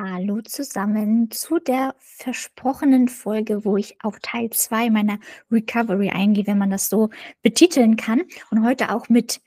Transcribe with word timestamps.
Hallo 0.00 0.40
zusammen 0.42 1.28
zu 1.32 1.58
der 1.58 1.96
versprochenen 1.98 3.08
Folge, 3.08 3.64
wo 3.64 3.76
ich 3.76 3.96
auf 4.04 4.20
Teil 4.22 4.48
2 4.48 4.90
meiner 4.90 5.18
Recovery 5.50 6.10
eingehe, 6.10 6.46
wenn 6.46 6.56
man 6.56 6.70
das 6.70 6.88
so 6.88 7.10
betiteln 7.42 7.96
kann. 7.96 8.22
Und 8.52 8.64
heute 8.64 8.94
auch 8.94 9.08
mit 9.08 9.40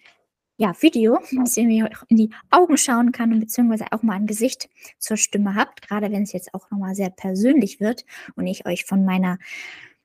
ja, 0.57 0.73
Video, 0.81 1.20
dass 1.31 1.55
ihr 1.55 1.63
mir 1.63 1.89
in 2.09 2.17
die 2.17 2.31
Augen 2.49 2.77
schauen 2.77 3.13
kann 3.13 3.31
und 3.31 3.39
beziehungsweise 3.39 3.85
auch 3.91 4.03
mal 4.03 4.16
ein 4.16 4.27
Gesicht 4.27 4.70
zur 4.99 5.16
Stimme 5.16 5.55
habt, 5.55 5.88
gerade 5.88 6.11
wenn 6.11 6.23
es 6.23 6.34
jetzt 6.34 6.54
auch 6.54 6.70
nochmal 6.70 6.95
sehr 6.95 7.11
persönlich 7.11 7.79
wird 7.79 8.04
und 8.36 8.45
ich 8.45 8.65
euch 8.65 8.83
von 8.83 9.05
meiner, 9.05 9.38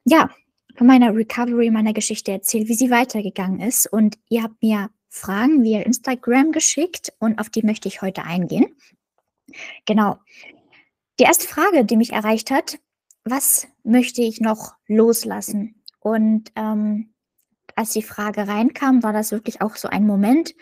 ja, 0.05 0.31
von 0.77 0.87
meiner 0.87 1.13
Recovery, 1.13 1.73
meiner 1.73 1.93
Geschichte 1.93 2.31
erzähle, 2.31 2.69
wie 2.69 2.75
sie 2.75 2.93
weitergegangen 2.93 3.59
ist. 3.59 3.93
Und 3.93 4.17
ihr 4.29 4.45
habt 4.45 4.63
mir 4.63 4.91
Fragen 5.09 5.65
via 5.65 5.81
Instagram 5.81 6.53
geschickt 6.53 7.13
und 7.19 7.41
auf 7.41 7.51
die 7.51 7.63
möchte 7.63 7.89
ich 7.89 8.01
heute 8.01 8.23
eingehen. 8.23 8.67
Genau. 9.85 10.19
Die 11.19 11.25
erste 11.25 11.49
Frage, 11.49 11.85
die 11.85 11.97
mich 11.97 12.13
erreicht 12.13 12.51
hat, 12.51 12.79
was 13.25 13.67
möchte 13.83 14.23
ich 14.23 14.41
noch 14.41 14.75
loslassen? 14.87 15.83
Und 16.01 16.53
ähm, 16.55 17.15
als 17.75 17.91
die 17.91 18.03
Frage 18.03 18.47
reinkam, 18.47 19.03
war 19.03 19.13
das 19.13 19.33
wirklich 19.33 19.61
auch 19.61 19.77
so 19.77 19.89
ein 19.89 20.07
Moment, 20.07 20.55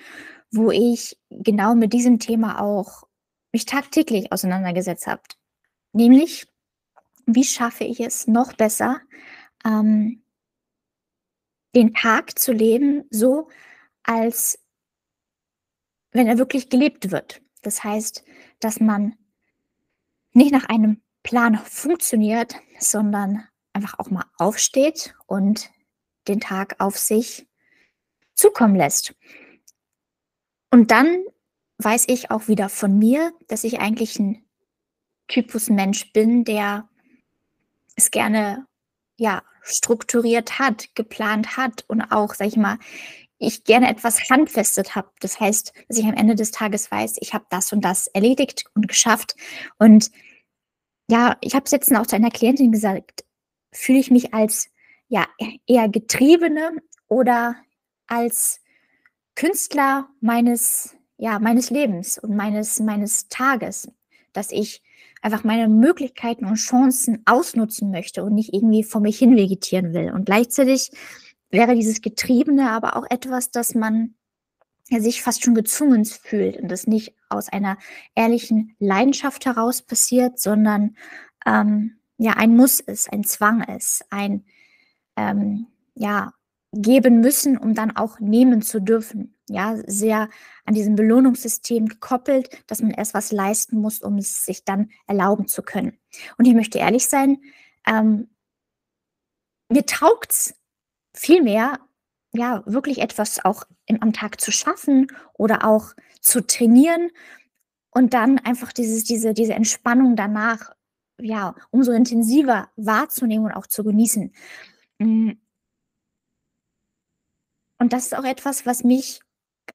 wo 0.51 0.71
ich 0.71 1.19
genau 1.31 1.75
mit 1.75 1.93
diesem 1.93 2.19
Thema 2.19 2.61
auch 2.61 3.05
mich 3.53 3.67
tagtäglich 3.67 4.33
auseinandergesetzt 4.33 5.07
habe. 5.07 5.23
Nämlich, 5.93 6.47
wie 7.27 7.45
schaffe 7.45 7.85
ich 7.85 8.01
es 8.01 8.27
noch 8.27 8.53
besser, 8.55 9.01
ähm, 9.65 10.25
den 11.75 11.95
Tag 11.95 12.39
zu 12.39 12.53
leben, 12.53 13.05
so 13.11 13.49
als 14.03 14.59
wenn 16.13 16.29
er 16.29 16.39
wirklich 16.39 16.69
gelebt 16.69 17.11
wird. 17.11 17.43
Das 17.63 17.83
heißt, 17.83 18.25
dass 18.65 18.81
man 18.81 19.15
nicht 20.33 20.53
nach 20.53 20.65
einem 20.65 21.03
Plan 21.23 21.57
funktioniert, 21.59 22.57
sondern 22.79 23.47
einfach 23.73 23.99
auch 23.99 24.11
mal 24.11 24.25
aufsteht 24.39 25.15
und 25.27 25.71
den 26.29 26.41
Tag 26.41 26.77
auf 26.79 26.97
sich 26.97 27.47
zukommen 28.35 28.75
lässt. 28.75 29.15
Und 30.71 30.91
dann 30.91 31.25
weiß 31.79 32.07
ich 32.09 32.31
auch 32.31 32.49
wieder 32.49 32.69
von 32.69 32.99
mir, 32.99 33.33
dass 33.49 33.65
ich 33.65 33.81
eigentlich 33.81 34.19
ein 34.19 34.45
Typus 35.29 35.69
Mensch 35.69 36.13
bin, 36.13 36.45
der 36.45 36.89
es 37.97 38.11
gerne 38.11 38.67
ja 39.17 39.43
strukturiert 39.63 40.59
hat, 40.59 40.95
geplant 40.95 41.57
hat 41.57 41.85
und 41.89 42.03
auch, 42.03 42.35
sag 42.35 42.49
ich 42.49 42.57
mal, 42.57 42.79
ich 43.47 43.65
gerne 43.65 43.89
etwas 43.89 44.29
handfestet 44.31 44.95
habe. 44.95 45.11
Das 45.21 45.41
heißt, 45.41 45.73
dass 45.89 45.99
ich 45.99 46.05
am 46.05 46.15
Ende 46.15 46.35
des 46.35 46.51
Tages 46.51 46.91
weiß, 46.91 47.17
ich 47.21 47.35
habe 47.35 47.47
das 47.51 47.73
und 47.73 47.85
das 47.85 48.07
erledigt 48.09 48.65
und 48.75 48.89
geschafft. 48.89 49.35
Und 49.79 50.11
ja, 51.11 51.37
ich 51.41 51.55
habe 51.55 51.65
es 51.65 51.71
jetzt 51.71 51.95
auch 51.95 52.07
zu 52.07 52.17
einer 52.17 52.31
Klientin 52.31 52.73
gesagt, 52.73 53.25
fühle 53.73 53.99
ich 53.99 54.11
mich 54.11 54.35
als 54.35 54.69
ja 55.09 55.27
eher 55.67 55.89
Getriebene 55.89 56.73
oder 57.09 57.57
als 58.07 58.61
Künstler 59.35 60.09
meines 60.21 60.97
ja 61.19 61.39
meines 61.39 61.71
Lebens 61.71 62.19
und 62.19 62.35
meines 62.37 62.81
meines 62.81 63.29
Tages, 63.29 63.91
dass 64.33 64.51
ich 64.51 64.83
einfach 65.25 65.45
meine 65.45 65.69
Möglichkeiten 65.69 66.45
und 66.45 66.57
Chancen 66.57 67.23
ausnutzen 67.25 67.91
möchte 67.91 68.25
und 68.25 68.35
nicht 68.35 68.53
irgendwie 68.53 68.83
vor 68.85 69.01
mich 69.01 69.19
hin 69.19 69.37
vegetieren 69.37 69.95
will. 69.95 70.13
Und 70.13 70.27
gleichzeitig 70.27 70.91
wäre 71.55 71.75
dieses 71.75 72.03
Getriebene 72.03 72.71
aber 72.71 72.97
auch 72.97 73.07
etwas, 73.09 73.51
dass 73.51 73.75
man 73.75 74.15
sich 74.91 75.23
fast 75.23 75.43
schon 75.43 75.55
gezwungen 75.55 76.05
fühlt 76.05 76.59
und 76.59 76.69
das 76.69 76.87
nicht 76.87 77.15
aus 77.31 77.49
einer 77.49 77.79
ehrlichen 78.15 78.77
Leidenschaft 78.79 79.47
heraus 79.47 79.81
passiert, 79.81 80.39
sondern 80.39 80.97
ähm, 81.47 81.97
ja 82.19 82.33
ein 82.33 82.55
Muss 82.55 82.81
ist, 82.81 83.11
ein 83.11 83.25
Zwang 83.25 83.63
ist, 83.63 84.05
ein 84.11 84.45
ähm, 85.17 85.69
ja 85.95 86.33
geben 86.73 87.21
müssen, 87.21 87.57
um 87.57 87.75
dann 87.75 87.97
auch 87.97 88.19
nehmen 88.19 88.61
zu 88.61 88.81
dürfen. 88.81 89.35
Ja, 89.49 89.77
sehr 89.87 90.29
an 90.65 90.75
diesem 90.75 90.97
Belohnungssystem 90.97 91.87
gekoppelt, 91.87 92.49
dass 92.67 92.81
man 92.81 92.91
erst 92.91 93.15
was 93.15 93.31
leisten 93.31 93.79
muss, 93.81 94.01
um 94.01 94.17
es 94.17 94.45
sich 94.45 94.65
dann 94.65 94.91
erlauben 95.07 95.47
zu 95.47 95.63
können. 95.63 95.99
Und 96.39 96.47
ich 96.47 96.55
möchte 96.55 96.79
ehrlich 96.79 97.07
sein, 97.07 97.39
ähm, 97.87 98.29
mir 99.69 99.87
taugt's 99.87 100.55
vielmehr 101.15 101.79
ja 102.33 102.63
wirklich 102.67 102.99
etwas 102.99 103.45
auch 103.45 103.65
im, 103.87 104.03
am 104.03 104.13
Tag 104.13 104.41
zu 104.41 104.53
schaffen 104.53 105.07
oder 105.35 105.65
auch 105.65 105.95
zu 106.21 106.47
trainieren 106.47 107.11
und 107.91 108.13
dann 108.13 108.39
einfach 108.41 108.73
dieses, 108.73 109.05
diese, 109.05 109.35
diese 109.35 109.55
Entspannung 109.55 110.17
danach 110.17 110.75
ja 111.21 111.55
umso 111.71 111.93
intensiver 111.93 112.69
wahrzunehmen 112.77 113.47
und 113.47 113.53
auch 113.53 113.67
zu 113.67 113.85
genießen. 113.85 114.35
Mm. 114.99 115.33
Und 117.79 117.93
das 117.93 118.07
ist 118.07 118.17
auch 118.17 118.25
etwas, 118.25 118.67
was 118.67 118.83
mich 118.85 119.21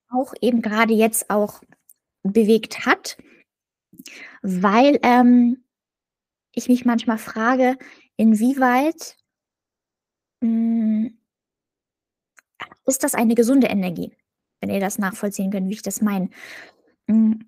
auch 0.09 0.33
eben 0.41 0.61
gerade 0.61 0.94
jetzt 0.94 1.29
auch 1.29 1.61
bewegt 2.23 2.85
hat, 2.85 3.17
weil 4.41 4.99
ähm, 5.03 5.63
ich 6.53 6.67
mich 6.67 6.85
manchmal 6.85 7.17
frage, 7.17 7.78
inwieweit 8.17 9.16
mh, 10.41 10.49
mm, 10.49 11.19
ist 12.89 13.03
das 13.03 13.16
eine 13.16 13.35
gesunde 13.35 13.67
Energie? 13.67 14.11
Wenn 14.59 14.69
ihr 14.69 14.79
das 14.79 14.97
nachvollziehen 14.97 15.51
könnt, 15.51 15.69
wie 15.69 15.73
ich 15.73 15.81
das 15.81 16.01
meine. 16.01 16.29
Hm, 17.07 17.45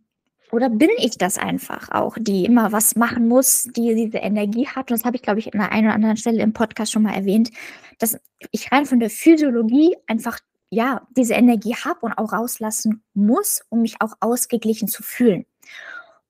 oder 0.51 0.69
bin 0.69 0.89
ich 0.97 1.17
das 1.17 1.37
einfach 1.37 1.89
auch, 1.91 2.17
die 2.19 2.45
immer 2.45 2.71
was 2.71 2.95
machen 2.95 3.27
muss, 3.27 3.63
die 3.75 3.95
diese 3.95 4.17
Energie 4.17 4.67
hat? 4.67 4.91
Und 4.91 4.99
das 4.99 5.05
habe 5.05 5.15
ich, 5.15 5.21
glaube 5.21 5.39
ich, 5.39 5.53
an 5.53 5.59
der 5.59 5.71
einen 5.71 5.87
oder 5.87 5.95
anderen 5.95 6.17
Stelle 6.17 6.41
im 6.43 6.53
Podcast 6.53 6.91
schon 6.91 7.03
mal 7.03 7.13
erwähnt, 7.13 7.51
dass 7.99 8.19
ich 8.51 8.71
rein 8.71 8.85
von 8.85 8.99
der 8.99 9.09
Physiologie 9.09 9.95
einfach 10.07 10.39
ja 10.69 11.07
diese 11.15 11.35
Energie 11.35 11.75
habe 11.75 11.99
und 12.01 12.13
auch 12.13 12.33
rauslassen 12.33 13.03
muss, 13.13 13.61
um 13.69 13.81
mich 13.81 14.01
auch 14.01 14.13
ausgeglichen 14.19 14.87
zu 14.87 15.03
fühlen. 15.03 15.45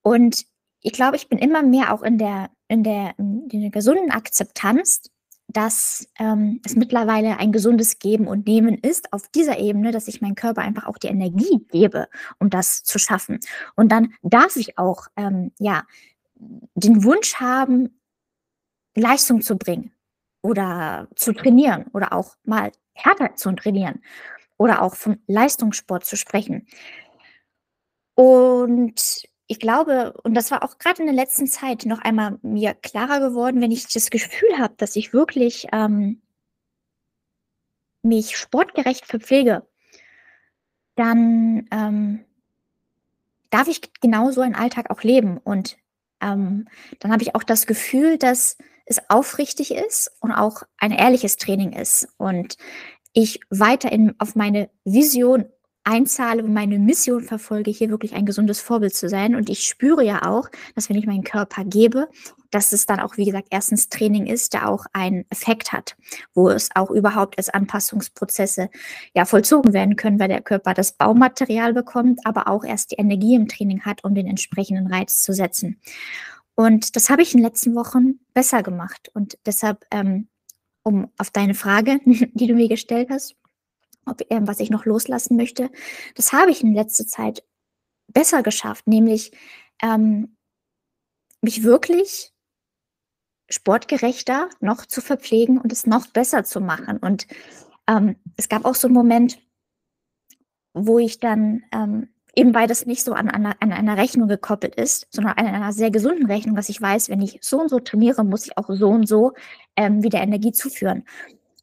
Und 0.04 0.46
ich 0.82 0.94
glaube, 0.94 1.16
ich 1.16 1.28
bin 1.28 1.40
immer 1.40 1.64
mehr 1.64 1.94
auch 1.94 2.02
in 2.02 2.18
der, 2.18 2.50
in 2.68 2.84
der, 2.84 3.14
in 3.18 3.48
der 3.50 3.70
gesunden 3.70 4.12
Akzeptanz 4.12 5.11
dass 5.54 6.08
ähm, 6.20 6.62
es 6.66 6.76
mittlerweile 6.76 7.38
ein 7.38 7.52
gesundes 7.52 8.00
Geben 8.00 8.28
und 8.28 8.48
Nehmen 8.48 8.78
ist 8.78 9.12
auf 9.14 9.28
dieser 9.30 9.60
Ebene, 9.60 9.92
dass 9.92 10.08
ich 10.08 10.22
meinem 10.22 10.36
Körper 10.36 10.62
einfach 10.62 10.88
auch 10.88 10.98
die 10.98 11.08
Energie 11.08 11.66
gebe, 11.72 12.08
um 12.40 12.50
das 12.50 12.84
zu 12.84 13.00
schaffen. 13.00 13.40
Und 13.76 13.92
dann 13.92 14.14
darf 14.22 14.56
ich 14.56 14.78
auch 14.78 15.08
ähm, 15.16 15.52
ja 15.60 15.84
den 16.36 17.04
Wunsch 17.04 17.36
haben, 17.36 18.02
Leistung 18.96 19.42
zu 19.42 19.58
bringen 19.58 19.92
oder 20.42 21.08
zu 21.16 21.34
trainieren 21.34 21.86
oder 21.94 22.14
auch 22.14 22.36
mal 22.44 22.72
härter 22.94 23.36
zu 23.36 23.52
trainieren 23.54 24.02
oder 24.58 24.82
auch 24.82 24.96
vom 24.96 25.18
Leistungssport 25.28 26.06
zu 26.06 26.18
sprechen. 26.18 26.68
Und 28.16 29.24
ich 29.52 29.60
glaube, 29.60 30.14
und 30.24 30.34
das 30.34 30.50
war 30.50 30.64
auch 30.64 30.78
gerade 30.78 31.02
in 31.02 31.08
der 31.08 31.14
letzten 31.14 31.46
Zeit 31.46 31.86
noch 31.86 32.00
einmal 32.00 32.40
mir 32.42 32.74
klarer 32.74 33.20
geworden, 33.20 33.60
wenn 33.60 33.70
ich 33.70 33.86
das 33.86 34.10
Gefühl 34.10 34.58
habe, 34.58 34.76
dass 34.78 34.96
ich 34.96 35.12
wirklich 35.12 35.68
ähm, 35.74 36.22
mich 38.02 38.38
sportgerecht 38.38 39.06
verpflege, 39.06 39.68
dann 40.96 41.68
ähm, 41.70 42.24
darf 43.50 43.68
ich 43.68 43.82
genau 44.00 44.32
so 44.32 44.40
einen 44.40 44.56
Alltag 44.56 44.90
auch 44.90 45.04
leben. 45.04 45.38
Und 45.38 45.78
ähm, 46.22 46.70
dann 47.00 47.12
habe 47.12 47.24
ich 47.24 47.36
auch 47.36 47.44
das 47.44 47.68
Gefühl, 47.68 48.18
dass 48.18 48.58
es 48.86 49.02
aufrichtig 49.10 49.74
ist 49.74 50.14
und 50.22 50.32
auch 50.32 50.64
ein 50.78 50.94
ehrliches 50.94 51.36
Training 51.36 51.74
ist. 51.74 52.08
Und 52.16 52.56
ich 53.12 53.42
weiterhin 53.50 54.16
auf 54.18 54.34
meine 54.34 54.70
Vision 54.86 55.52
einzahle 55.84 56.44
und 56.44 56.54
meine 56.54 56.78
Mission 56.78 57.24
verfolge, 57.24 57.72
hier 57.72 57.90
wirklich 57.90 58.14
ein 58.14 58.26
gesundes 58.26 58.62
Vorbild 58.62 58.94
zu 58.94 59.10
sein. 59.10 59.36
Und 59.36 59.50
ich 59.50 59.66
spüre 59.66 60.04
ja 60.04 60.28
auch, 60.28 60.50
dass 60.76 60.90
wenn 60.90 60.98
ich 60.98 61.08
meinen 61.08 61.24
Körper 61.24 61.64
gebe, 61.66 62.08
dass 62.52 62.72
es 62.72 62.86
dann 62.86 63.00
auch, 63.00 63.18
wie 63.18 63.26
gesagt, 63.26 63.48
erstens 63.50 63.90
Training 63.90 64.28
ist, 64.28 64.54
der 64.54 64.70
auch 64.70 64.86
einen 64.94 65.26
Effekt 65.30 65.72
hat, 65.72 65.96
wo 66.34 66.50
es 66.50 66.70
auch 66.76 66.92
überhaupt 66.92 67.38
als 67.38 67.50
Anpassungsprozesse 67.50 68.70
ja 69.16 69.26
vollzogen 69.26 69.74
werden 69.74 69.96
können, 69.96 70.20
weil 70.20 70.28
der 70.28 70.42
Körper 70.42 70.74
das 70.74 70.92
Baumaterial 70.92 71.74
bekommt, 71.74 72.20
aber 72.26 72.48
auch 72.48 72.64
erst 72.64 72.92
die 72.92 72.98
Energie 72.98 73.36
im 73.36 73.48
Training 73.48 73.82
hat, 73.82 74.04
um 74.04 74.14
den 74.14 74.28
entsprechenden 74.28 74.88
Reiz 74.88 75.22
zu 75.22 75.34
setzen. 75.34 75.80
Und 76.56 76.96
das 76.96 77.10
habe 77.10 77.24
ich 77.24 77.34
in 77.34 77.40
den 77.40 77.46
letzten 77.46 77.74
Wochen 77.76 78.20
besser 78.34 78.62
gemacht. 78.62 79.10
Und 79.14 79.38
deshalb, 79.46 79.86
ähm, 79.90 80.28
um 80.84 81.10
auf 81.18 81.32
deine 81.32 81.54
Frage, 81.54 82.00
die 82.06 82.48
du 82.48 82.54
mir 82.54 82.68
gestellt 82.68 83.10
hast, 83.10 83.36
ob, 84.06 84.22
äh, 84.22 84.40
was 84.42 84.60
ich 84.60 84.70
noch 84.70 84.86
loslassen 84.86 85.36
möchte. 85.38 85.70
Das 86.16 86.34
habe 86.34 86.52
ich 86.52 86.64
in 86.64 86.74
letzter 86.74 87.08
Zeit 87.08 87.44
besser 88.08 88.44
geschafft, 88.44 88.88
nämlich 88.88 89.32
ähm, 89.82 90.36
mich 91.42 91.64
wirklich 91.64 92.34
sportgerechter 93.50 94.50
noch 94.60 94.86
zu 94.86 95.02
verpflegen 95.02 95.58
und 95.58 95.72
es 95.72 95.86
noch 95.86 96.08
besser 96.08 96.44
zu 96.44 96.62
machen. 96.62 96.98
Und 96.98 97.28
ähm, 97.88 98.16
es 98.38 98.50
gab 98.50 98.66
auch 98.66 98.76
so 98.76 98.88
einen 98.88 98.96
Moment, 98.96 99.40
wo 100.74 101.00
ich 101.00 101.20
dann 101.20 101.64
ähm, 101.74 102.10
eben 102.36 102.54
weil 102.54 102.68
das 102.68 102.86
nicht 102.86 103.04
so 103.04 103.14
an 103.14 103.30
einer, 103.30 103.56
an 103.60 103.72
einer 103.72 103.98
Rechnung 103.98 104.28
gekoppelt 104.28 104.76
ist, 104.76 105.08
sondern 105.12 105.34
an 105.34 105.48
einer 105.48 105.74
sehr 105.74 105.92
gesunden 105.92 106.28
Rechnung, 106.28 106.56
dass 106.56 106.70
ich 106.70 106.82
weiß, 106.82 107.10
wenn 107.10 107.22
ich 107.22 107.40
so 107.42 107.60
und 107.60 107.70
so 107.70 107.80
trainiere, 107.80 108.24
muss 108.24 108.46
ich 108.46 108.58
auch 108.58 108.70
so 108.70 108.90
und 108.90 109.08
so 109.08 109.34
ähm, 109.76 110.04
wieder 110.04 110.22
Energie 110.22 110.52
zuführen. 110.52 111.04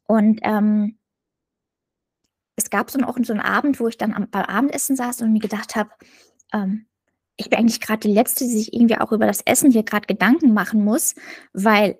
Und 0.05 0.39
ähm, 0.43 0.98
es 2.59 2.69
gab 2.69 2.91
so 2.91 2.99
auch 2.99 3.17
so 3.23 3.33
einen 3.33 3.41
Abend, 3.41 3.79
wo 3.79 3.87
ich 3.87 3.97
dann 3.97 4.13
am, 4.13 4.29
beim 4.29 4.45
Abendessen 4.45 4.95
saß 4.95 5.21
und 5.21 5.33
mir 5.33 5.39
gedacht 5.39 5.75
habe, 5.75 5.89
ähm, 6.53 6.85
ich 7.37 7.49
bin 7.49 7.59
eigentlich 7.59 7.79
gerade 7.79 8.01
die 8.01 8.13
Letzte, 8.13 8.43
die 8.43 8.51
sich 8.51 8.73
irgendwie 8.73 8.97
auch 8.97 9.13
über 9.13 9.25
das 9.25 9.41
Essen 9.41 9.71
hier 9.71 9.83
gerade 9.83 10.07
Gedanken 10.07 10.53
machen 10.53 10.83
muss, 10.83 11.15
weil 11.53 11.97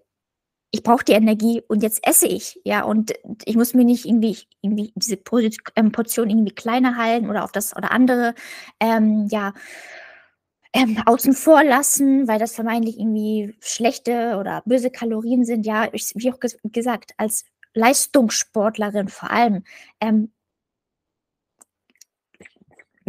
ich 0.71 0.83
brauche 0.83 1.05
die 1.05 1.13
Energie 1.13 1.63
und 1.67 1.81
jetzt 1.81 2.05
esse 2.05 2.27
ich, 2.27 2.59
ja, 2.63 2.83
und 2.83 3.13
ich 3.45 3.55
muss 3.55 3.73
mir 3.73 3.85
nicht 3.85 4.05
irgendwie, 4.05 4.37
irgendwie 4.61 4.91
diese 4.95 5.17
ähm, 5.75 5.91
Portion 5.91 6.29
irgendwie 6.29 6.53
kleiner 6.53 6.97
halten 6.97 7.29
oder 7.29 7.43
auf 7.43 7.51
das 7.51 7.75
oder 7.75 7.91
andere, 7.91 8.35
ähm, 8.79 9.27
ja, 9.31 9.53
ähm, 10.73 11.01
außen 11.05 11.33
vor 11.33 11.63
lassen, 11.63 12.27
weil 12.27 12.37
das 12.37 12.53
vermeintlich 12.53 12.99
irgendwie 12.99 13.55
schlechte 13.61 14.37
oder 14.37 14.61
böse 14.65 14.91
Kalorien 14.91 15.43
sind. 15.45 15.65
Ja, 15.65 15.87
ich, 15.91 16.11
wie 16.15 16.31
auch 16.31 16.39
ges 16.39 16.57
gesagt, 16.63 17.13
als 17.17 17.45
Leistungssportlerin 17.73 19.07
vor 19.07 19.31
allem, 19.31 19.63
ähm, 20.01 20.31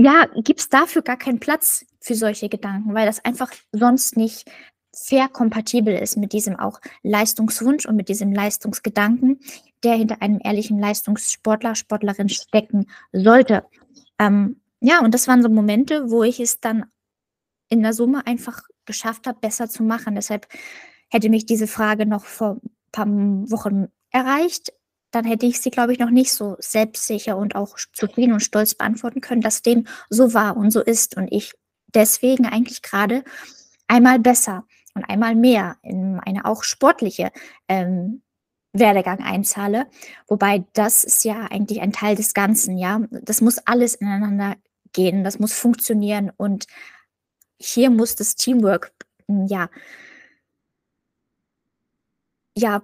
ja, 0.05 0.27
gibt 0.35 0.61
es 0.61 0.69
dafür 0.69 1.03
gar 1.03 1.17
keinen 1.17 1.41
Platz 1.41 1.85
für 2.01 2.15
solche 2.15 2.49
Gedanken, 2.49 2.95
weil 2.95 3.07
das 3.07 3.25
einfach 3.25 3.51
sonst 3.73 4.17
nicht 4.17 4.51
sehr 4.93 5.29
kompatibel 5.29 5.95
ist 5.95 6.17
mit 6.17 6.33
diesem 6.33 6.59
auch 6.59 6.81
Leistungswunsch 7.03 7.87
und 7.87 7.97
mit 7.97 8.09
diesem 8.09 8.33
Leistungsgedanken, 8.33 9.41
der 9.85 9.95
hinter 9.95 10.21
einem 10.21 10.41
ehrlichen 10.43 10.79
Leistungssportler, 10.79 11.75
Sportlerin 11.75 12.29
stecken 12.29 12.87
sollte. 13.13 13.65
Ähm, 14.19 14.61
ja, 14.81 15.01
und 15.01 15.15
das 15.15 15.29
waren 15.29 15.43
so 15.43 15.49
Momente, 15.49 16.11
wo 16.11 16.23
ich 16.23 16.41
es 16.41 16.61
dann 16.61 16.87
in 17.69 17.83
der 17.83 17.93
Summe 17.93 18.27
einfach 18.27 18.63
geschafft 18.85 19.27
habe, 19.27 19.39
besser 19.39 19.69
zu 19.69 19.83
machen. 19.83 20.17
Deshalb 20.17 20.49
hätte 21.09 21.29
mich 21.29 21.47
diese 21.47 21.67
Frage 21.67 22.07
noch 22.07 22.25
vor 22.25 22.57
ein 22.63 22.71
paar 22.91 23.07
Wochen 23.07 23.89
erreicht, 24.11 24.73
dann 25.11 25.25
hätte 25.25 25.47
ich 25.47 25.61
sie, 25.61 25.71
glaube 25.71 25.93
ich, 25.93 25.99
noch 25.99 26.11
nicht 26.11 26.33
so 26.33 26.57
selbstsicher 26.59 27.37
und 27.37 27.55
auch 27.55 27.77
zufrieden 27.93 28.33
und 28.33 28.41
stolz 28.41 28.75
beantworten 28.75 29.21
können, 29.21 29.41
dass 29.41 29.63
dem 29.63 29.87
so 30.09 30.35
war 30.35 30.57
und 30.57 30.71
so 30.71 30.81
ist 30.81 31.17
und 31.17 31.33
ich 31.33 31.53
deswegen 31.95 32.47
eigentlich 32.47 32.83
gerade 32.83 33.25
einmal 33.89 34.19
besser 34.19 34.65
und 34.95 35.05
einmal 35.05 35.35
mehr 35.35 35.77
in 35.83 36.21
eine 36.21 36.45
auch 36.45 36.63
sportliche 36.63 37.33
ähm, 37.69 38.23
Werdegang 38.73 39.21
einzahle. 39.21 39.87
Wobei 40.29 40.65
das 40.75 41.05
ist 41.05 41.25
ja 41.25 41.47
eigentlich 41.51 41.81
ein 41.81 41.93
Teil 41.93 42.15
des 42.15 42.35
Ganzen, 42.35 42.79
ja. 42.79 43.01
Das 43.11 43.41
muss 43.41 43.59
alles 43.67 43.95
ineinander 43.97 44.57
gehen, 44.93 45.25
das 45.25 45.39
muss 45.39 45.53
funktionieren 45.53 46.31
und 46.37 46.67
hier 47.59 47.91
muss 47.91 48.17
das 48.17 48.37
Teamwork, 48.37 48.93
ja, 49.29 49.69
ja, 52.57 52.83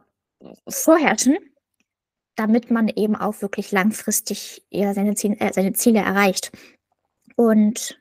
vorherrschen, 0.69 1.39
damit 2.37 2.71
man 2.71 2.89
eben 2.89 3.17
auch 3.17 3.43
wirklich 3.43 3.73
langfristig 3.73 4.65
ja, 4.71 4.95
seine, 4.95 5.15
Ziele, 5.15 5.37
äh, 5.41 5.53
seine 5.53 5.73
Ziele 5.73 6.01
erreicht. 6.01 6.53
Und 7.35 8.01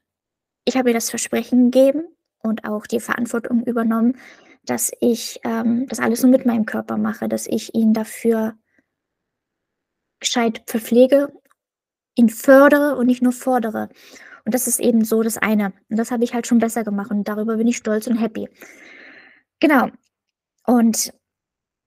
ich 0.66 0.78
habe 0.78 0.90
ihr 0.90 0.94
das 0.94 1.10
Versprechen 1.10 1.72
gegeben, 1.72 2.06
und 2.46 2.64
auch 2.64 2.86
die 2.86 3.00
Verantwortung 3.00 3.64
übernommen, 3.64 4.18
dass 4.64 4.92
ich 5.02 5.40
ähm, 5.44 5.88
das 5.88 6.00
alles 6.00 6.22
nur 6.22 6.32
mit 6.32 6.46
meinem 6.46 6.66
Körper 6.66 6.98
mache, 6.98 7.28
dass 7.28 7.48
ich 7.48 7.74
ihn 7.76 7.94
dafür 7.94 8.56
gescheit 10.20 10.64
verpflege, 10.68 11.34
ihn 12.16 12.30
fördere 12.30 12.96
und 12.96 13.08
nicht 13.08 13.22
nur 13.22 13.32
fordere. 13.32 13.90
Und 14.46 14.54
das 14.54 14.68
ist 14.68 14.80
eben 14.80 15.04
so 15.04 15.24
das 15.24 15.38
eine. 15.38 15.74
Und 15.90 15.98
das 15.98 16.12
habe 16.12 16.24
ich 16.24 16.34
halt 16.34 16.48
schon 16.48 16.60
besser 16.60 16.84
gemacht 16.84 17.12
und 17.12 17.28
darüber 17.28 17.58
bin 17.58 17.68
ich 17.68 17.78
stolz 17.78 18.08
und 18.08 18.18
happy. 18.18 18.48
Genau. 19.60 19.90
Und 20.66 21.14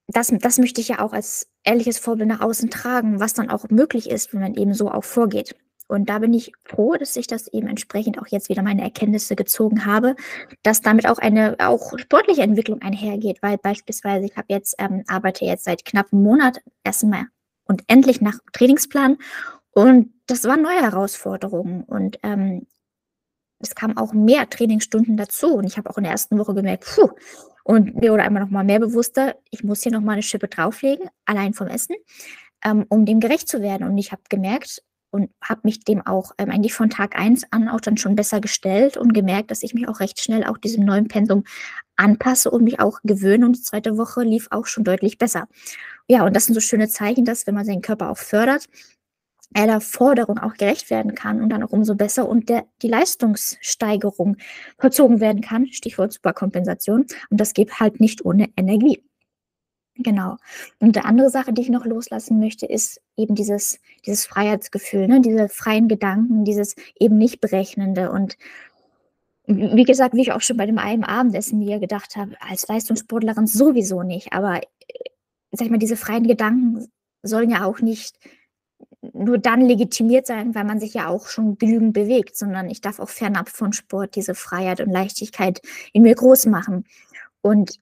das, 0.08 0.32
das 0.40 0.58
möchte 0.58 0.80
ich 0.80 0.88
ja 0.88 1.00
auch 1.00 1.12
als 1.12 1.48
ehrliches 1.64 1.98
Vorbild 1.98 2.28
nach 2.28 2.40
außen 2.40 2.70
tragen, 2.70 3.20
was 3.20 3.34
dann 3.34 3.50
auch 3.50 3.68
möglich 3.68 4.10
ist, 4.10 4.32
wenn 4.32 4.40
man 4.40 4.54
eben 4.54 4.74
so 4.74 4.90
auch 4.90 5.04
vorgeht. 5.04 5.54
Und 5.86 6.10
da 6.10 6.18
bin 6.18 6.34
ich 6.34 6.52
froh, 6.64 6.96
dass 6.96 7.16
ich 7.16 7.26
das 7.26 7.48
eben 7.48 7.66
entsprechend 7.66 8.18
auch 8.18 8.26
jetzt 8.26 8.48
wieder 8.50 8.62
meine 8.62 8.82
Erkenntnisse 8.82 9.36
gezogen 9.36 9.86
habe, 9.86 10.16
dass 10.62 10.82
damit 10.82 11.08
auch 11.08 11.18
eine 11.18 11.56
auch 11.60 11.98
sportliche 11.98 12.42
Entwicklung 12.42 12.82
einhergeht, 12.82 13.38
weil 13.42 13.56
beispielsweise 13.56 14.26
ich 14.26 14.36
habe 14.36 14.46
jetzt 14.50 14.74
ähm, 14.78 15.04
arbeite 15.06 15.46
jetzt 15.46 15.64
seit 15.64 15.84
knapp 15.84 16.12
einem 16.12 16.22
Monat 16.22 16.58
erstmal 16.84 17.24
und 17.64 17.84
endlich 17.86 18.20
nach 18.20 18.38
Trainingsplan 18.52 19.16
und 19.70 20.12
das 20.26 20.44
waren 20.44 20.60
neue 20.60 20.82
Herausforderungen 20.82 21.84
und 21.84 22.18
ähm, 22.22 22.66
es 23.60 23.74
kamen 23.74 23.96
auch 23.96 24.12
mehr 24.12 24.48
Trainingsstunden 24.48 25.16
dazu 25.16 25.54
und 25.54 25.64
ich 25.64 25.76
habe 25.76 25.90
auch 25.90 25.98
in 25.98 26.04
der 26.04 26.12
ersten 26.12 26.38
Woche 26.38 26.54
gemerkt, 26.54 26.84
puh, 26.84 27.10
und 27.64 27.96
mir 27.96 28.12
wurde 28.12 28.22
einmal 28.22 28.42
noch 28.42 28.50
mal 28.50 28.64
mehr 28.64 28.80
bewusster, 28.80 29.36
ich 29.50 29.62
muss 29.62 29.82
hier 29.82 29.92
noch 29.92 30.00
mal 30.00 30.12
eine 30.12 30.22
Schippe 30.22 30.48
drauflegen, 30.48 31.08
allein 31.26 31.52
vom 31.54 31.66
Essen, 31.66 31.96
ähm, 32.64 32.86
um 32.88 33.04
dem 33.04 33.20
gerecht 33.20 33.48
zu 33.48 33.60
werden. 33.60 33.86
Und 33.86 33.98
ich 33.98 34.10
habe 34.10 34.22
gemerkt, 34.30 34.82
und 35.10 35.30
habe 35.42 35.62
mich 35.64 35.80
dem 35.80 36.06
auch 36.06 36.32
ähm, 36.38 36.50
eigentlich 36.50 36.74
von 36.74 36.90
Tag 36.90 37.18
1 37.18 37.44
an 37.50 37.68
auch 37.68 37.80
dann 37.80 37.96
schon 37.96 38.14
besser 38.14 38.40
gestellt 38.40 38.96
und 38.96 39.14
gemerkt, 39.14 39.50
dass 39.50 39.62
ich 39.62 39.74
mich 39.74 39.88
auch 39.88 40.00
recht 40.00 40.20
schnell 40.20 40.44
auch 40.44 40.58
diesem 40.58 40.84
neuen 40.84 41.08
Pensum 41.08 41.44
anpasse 41.96 42.50
und 42.50 42.64
mich 42.64 42.80
auch 42.80 43.00
gewöhne. 43.04 43.46
Und 43.46 43.56
die 43.56 43.62
zweite 43.62 43.96
Woche 43.96 44.22
lief 44.22 44.48
auch 44.50 44.66
schon 44.66 44.84
deutlich 44.84 45.18
besser. 45.18 45.48
Ja, 46.08 46.24
und 46.24 46.36
das 46.36 46.44
sind 46.44 46.54
so 46.54 46.60
schöne 46.60 46.88
Zeichen, 46.88 47.24
dass 47.24 47.46
wenn 47.46 47.54
man 47.54 47.64
seinen 47.64 47.82
Körper 47.82 48.10
auch 48.10 48.18
fördert, 48.18 48.66
er 49.54 49.66
der 49.66 49.80
Forderung 49.80 50.38
auch 50.38 50.54
gerecht 50.54 50.90
werden 50.90 51.14
kann 51.14 51.40
und 51.42 51.48
dann 51.50 51.62
auch 51.62 51.70
umso 51.70 51.94
besser 51.94 52.28
und 52.28 52.48
der, 52.48 52.66
die 52.82 52.88
Leistungssteigerung 52.88 54.36
vollzogen 54.78 55.20
werden 55.20 55.40
kann. 55.40 55.66
Stichwort 55.68 56.12
Superkompensation. 56.12 57.06
Und 57.30 57.40
das 57.40 57.54
geht 57.54 57.80
halt 57.80 58.00
nicht 58.00 58.24
ohne 58.24 58.48
Energie. 58.56 59.02
Genau. 59.96 60.36
Und 60.78 60.94
die 60.94 61.00
andere 61.00 61.28
Sache, 61.28 61.52
die 61.52 61.62
ich 61.62 61.70
noch 61.70 61.84
loslassen 61.84 62.38
möchte, 62.38 62.66
ist 62.66 63.00
eben 63.16 63.34
dieses, 63.34 63.80
dieses 64.06 64.26
Freiheitsgefühl, 64.26 65.08
ne? 65.08 65.20
diese 65.20 65.48
freien 65.48 65.88
Gedanken, 65.88 66.44
dieses 66.44 66.76
eben 67.00 67.18
nicht 67.18 67.40
berechnende. 67.40 68.12
Und 68.12 68.36
wie 69.46 69.82
gesagt, 69.82 70.14
wie 70.14 70.22
ich 70.22 70.32
auch 70.32 70.40
schon 70.40 70.56
bei 70.56 70.66
dem 70.66 70.78
einen 70.78 71.02
Abendessen 71.02 71.58
mir 71.58 71.80
gedacht 71.80 72.14
habe, 72.14 72.36
als 72.40 72.68
Leistungssportlerin 72.68 73.48
sowieso 73.48 74.04
nicht. 74.04 74.32
Aber 74.32 74.60
sag 75.50 75.64
ich 75.64 75.70
mal, 75.70 75.78
diese 75.78 75.96
freien 75.96 76.28
Gedanken 76.28 76.86
sollen 77.22 77.50
ja 77.50 77.64
auch 77.64 77.80
nicht 77.80 78.18
nur 79.00 79.38
dann 79.38 79.60
legitimiert 79.60 80.26
sein, 80.26 80.54
weil 80.54 80.64
man 80.64 80.80
sich 80.80 80.94
ja 80.94 81.08
auch 81.08 81.28
schon 81.28 81.56
genügend 81.58 81.92
bewegt, 81.92 82.36
sondern 82.36 82.68
ich 82.68 82.80
darf 82.80 82.98
auch 82.98 83.08
fernab 83.08 83.48
von 83.48 83.72
Sport 83.72 84.16
diese 84.16 84.34
Freiheit 84.34 84.80
und 84.80 84.90
Leichtigkeit 84.90 85.60
in 85.92 86.02
mir 86.02 86.14
groß 86.14 86.46
machen. 86.46 86.84
Und 87.40 87.78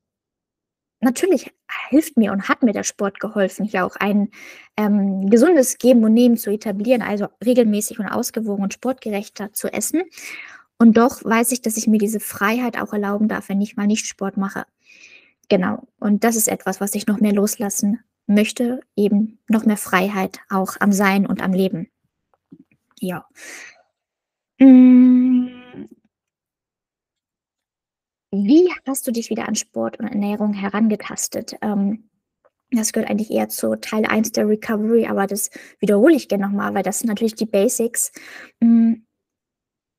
natürlich 1.00 1.54
hilft 1.88 2.16
mir 2.16 2.32
und 2.32 2.48
hat 2.48 2.62
mir 2.62 2.72
der 2.72 2.84
Sport 2.84 3.20
geholfen, 3.20 3.64
hier 3.64 3.86
auch 3.86 3.96
ein 3.96 4.30
ähm, 4.76 5.30
gesundes 5.30 5.78
Geben 5.78 6.04
und 6.04 6.12
Nehmen 6.12 6.36
zu 6.36 6.50
etablieren, 6.50 7.02
also 7.02 7.28
regelmäßig 7.44 7.98
und 7.98 8.08
ausgewogen 8.08 8.64
und 8.64 8.74
sportgerechter 8.74 9.52
zu 9.52 9.72
essen. 9.72 10.02
Und 10.78 10.98
doch 10.98 11.24
weiß 11.24 11.52
ich, 11.52 11.62
dass 11.62 11.78
ich 11.78 11.86
mir 11.86 11.98
diese 11.98 12.20
Freiheit 12.20 12.78
auch 12.78 12.92
erlauben 12.92 13.28
darf, 13.28 13.48
wenn 13.48 13.62
ich 13.62 13.76
mal 13.76 13.86
nicht 13.86 14.06
Sport 14.06 14.36
mache. 14.36 14.64
Genau. 15.48 15.86
Und 15.98 16.24
das 16.24 16.36
ist 16.36 16.48
etwas, 16.48 16.80
was 16.80 16.94
ich 16.94 17.06
noch 17.06 17.20
mehr 17.20 17.32
loslassen 17.32 18.00
möchte, 18.26 18.80
eben 18.96 19.38
noch 19.48 19.64
mehr 19.64 19.76
Freiheit 19.76 20.40
auch 20.48 20.76
am 20.80 20.92
Sein 20.92 21.26
und 21.26 21.42
am 21.42 21.52
Leben. 21.52 21.88
Ja. 23.00 23.26
Mmh. 24.58 25.56
Wie 28.32 28.68
hast 28.86 29.06
du 29.06 29.12
dich 29.12 29.30
wieder 29.30 29.48
an 29.48 29.54
Sport 29.54 29.98
und 29.98 30.06
Ernährung 30.06 30.52
herangetastet? 30.52 31.56
Ähm, 31.62 32.10
das 32.70 32.92
gehört 32.92 33.08
eigentlich 33.08 33.30
eher 33.30 33.48
zu 33.48 33.76
Teil 33.76 34.04
1 34.04 34.32
der 34.32 34.48
Recovery, 34.48 35.06
aber 35.06 35.26
das 35.26 35.50
wiederhole 35.78 36.16
ich 36.16 36.28
gerne 36.28 36.46
nochmal, 36.46 36.74
weil 36.74 36.82
das 36.82 36.98
sind 36.98 37.08
natürlich 37.08 37.34
die 37.34 37.46
Basics. 37.46 38.12
Hm, 38.60 39.06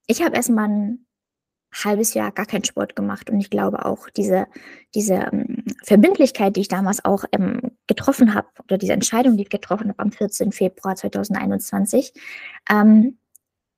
ich 0.07 0.22
habe 0.22 0.36
erst 0.36 0.50
mal 0.50 0.69
ein 0.69 1.05
halbes 1.74 2.13
Jahr 2.13 2.31
gar 2.31 2.46
keinen 2.46 2.63
Sport 2.63 2.96
gemacht 2.96 3.29
und 3.29 3.39
ich 3.39 3.50
glaube 3.50 3.86
auch 3.86 4.10
diese, 4.10 4.48
diese 4.93 5.15
ähm, 5.31 5.47
Verbindlichkeit, 5.83 6.55
die 6.55 6.62
ich 6.62 6.67
damals 6.67 7.03
auch 7.03 7.25
ähm, 7.31 7.62
getroffen 7.88 8.33
habe, 8.33 8.47
oder 8.63 8.77
diese 8.77 8.93
Entscheidung, 8.93 9.38
die 9.38 9.43
ich 9.43 9.50
getroffen 9.50 9.89
habe 9.89 10.00
am 10.00 10.12
14. 10.12 10.51
Februar 10.51 10.95
2021, 10.95 12.13
ähm, 12.69 13.17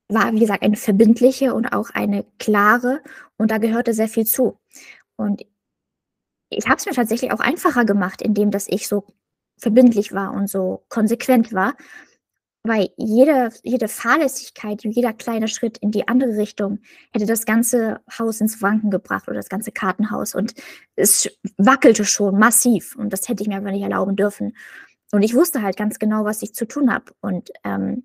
war, 0.08 0.32
wie 0.32 0.40
gesagt, 0.40 0.62
eine 0.62 0.76
verbindliche 0.76 1.54
und 1.54 1.72
auch 1.72 1.90
eine 1.90 2.24
klare 2.38 3.00
und 3.36 3.50
da 3.50 3.58
gehörte 3.58 3.94
sehr 3.94 4.08
viel 4.08 4.26
zu. 4.26 4.58
Und 5.16 5.42
ich 6.50 6.66
habe 6.66 6.76
es 6.76 6.86
mir 6.86 6.92
tatsächlich 6.92 7.32
auch 7.32 7.40
einfacher 7.40 7.84
gemacht, 7.84 8.20
indem 8.20 8.50
dass 8.50 8.66
ich 8.68 8.88
so 8.88 9.06
verbindlich 9.56 10.12
war 10.12 10.32
und 10.32 10.48
so 10.48 10.84
konsequent 10.88 11.52
war, 11.52 11.74
weil 12.62 12.90
jede, 12.96 13.50
jede 13.62 13.88
Fahrlässigkeit, 13.88 14.82
jeder 14.84 15.12
kleine 15.12 15.48
Schritt 15.48 15.78
in 15.78 15.90
die 15.90 16.08
andere 16.08 16.36
Richtung 16.36 16.80
hätte 17.12 17.26
das 17.26 17.46
ganze 17.46 18.00
Haus 18.18 18.40
ins 18.40 18.60
Wanken 18.60 18.90
gebracht 18.90 19.28
oder 19.28 19.36
das 19.36 19.48
ganze 19.48 19.72
Kartenhaus 19.72 20.34
und 20.34 20.54
es 20.96 21.28
wackelte 21.56 22.04
schon 22.04 22.38
massiv 22.38 22.96
und 22.96 23.12
das 23.12 23.28
hätte 23.28 23.42
ich 23.42 23.48
mir 23.48 23.56
einfach 23.56 23.70
nicht 23.70 23.82
erlauben 23.82 24.16
dürfen. 24.16 24.56
Und 25.12 25.22
ich 25.22 25.34
wusste 25.34 25.62
halt 25.62 25.76
ganz 25.76 25.98
genau, 25.98 26.24
was 26.24 26.42
ich 26.42 26.54
zu 26.54 26.66
tun 26.66 26.92
habe 26.92 27.12
und 27.20 27.50
ähm, 27.64 28.04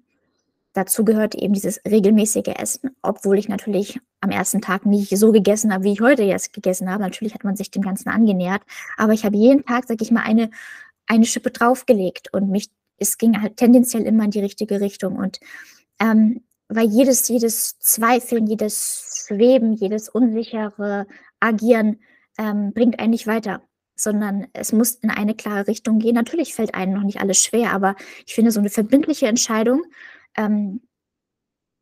dazu 0.76 1.06
gehört 1.06 1.36
eben 1.36 1.54
dieses 1.54 1.82
regelmäßige 1.86 2.54
Essen, 2.58 2.96
obwohl 3.02 3.38
ich 3.38 3.50
natürlich 3.50 4.00
am 4.22 4.30
ersten 4.30 4.62
Tag 4.62 4.86
nicht 4.86 5.18
so 5.18 5.32
gegessen 5.32 5.74
habe, 5.74 5.84
wie 5.84 5.94
ich 5.94 6.02
heute 6.02 6.24
jetzt 6.24 6.54
gegessen 6.54 6.90
habe. 6.90 7.02
Natürlich 7.02 7.34
hat 7.34 7.44
man 7.44 7.56
sich 7.56 7.72
dem 7.72 7.82
Ganzen 7.82 8.10
angenähert, 8.10 8.62
aber 8.98 9.14
ich 9.14 9.26
habe 9.26 9.38
jeden 9.38 9.66
Tag, 9.66 9.86
sag 9.88 10.02
ich 10.02 10.12
mal, 10.12 10.24
eine, 10.24 10.50
eine 11.08 11.26
Schippe 11.26 11.52
draufgelegt 11.52 12.34
und 12.34 12.50
mich, 12.50 12.70
es 12.98 13.18
ging 13.18 13.42
halt 13.42 13.58
tendenziell 13.58 14.04
immer 14.04 14.26
in 14.26 14.32
die 14.32 14.40
richtige 14.40 14.82
Richtung 14.82 15.18
und 15.18 15.40
ähm, 16.00 16.42
weil 16.68 16.88
jedes, 16.88 17.28
jedes 17.28 17.78
Zweifeln, 17.80 18.48
jedes 18.48 19.26
Schweben, 19.28 19.74
jedes 19.74 20.10
unsichere 20.10 21.06
Agieren 21.40 22.00
ähm, 22.38 22.74
bringt 22.74 23.00
einen 23.00 23.12
nicht 23.12 23.28
weiter, 23.28 23.62
sondern 23.96 24.48
es 24.54 24.72
muss 24.72 24.96
in 24.96 25.10
eine 25.10 25.36
klare 25.36 25.68
Richtung 25.68 26.00
gehen. 26.00 26.16
Natürlich 26.16 26.56
fällt 26.56 26.74
einem 26.74 26.94
noch 26.94 27.04
nicht 27.04 27.22
alles 27.22 27.44
schwer, 27.44 27.72
aber 27.72 27.96
ich 28.26 28.34
finde, 28.34 28.52
so 28.52 28.60
eine 28.60 28.70
verbindliche 28.70 29.28
Entscheidung 29.28 29.84
ähm, 30.36 30.82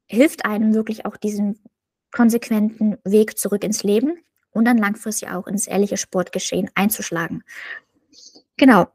hilft 0.07 0.45
einem 0.45 0.73
wirklich 0.73 1.05
auch 1.05 1.17
diesen 1.17 1.59
konsequenten 2.11 2.97
Weg 3.03 3.37
zurück 3.37 3.63
ins 3.63 3.83
Leben 3.83 4.19
und 4.51 4.65
dann 4.65 4.77
langfristig 4.77 5.29
auch 5.29 5.47
ins 5.47 5.65
ehrliche 5.65 5.97
Sportgeschehen 5.97 6.69
einzuschlagen. 6.75 7.43
Genau. 8.57 8.87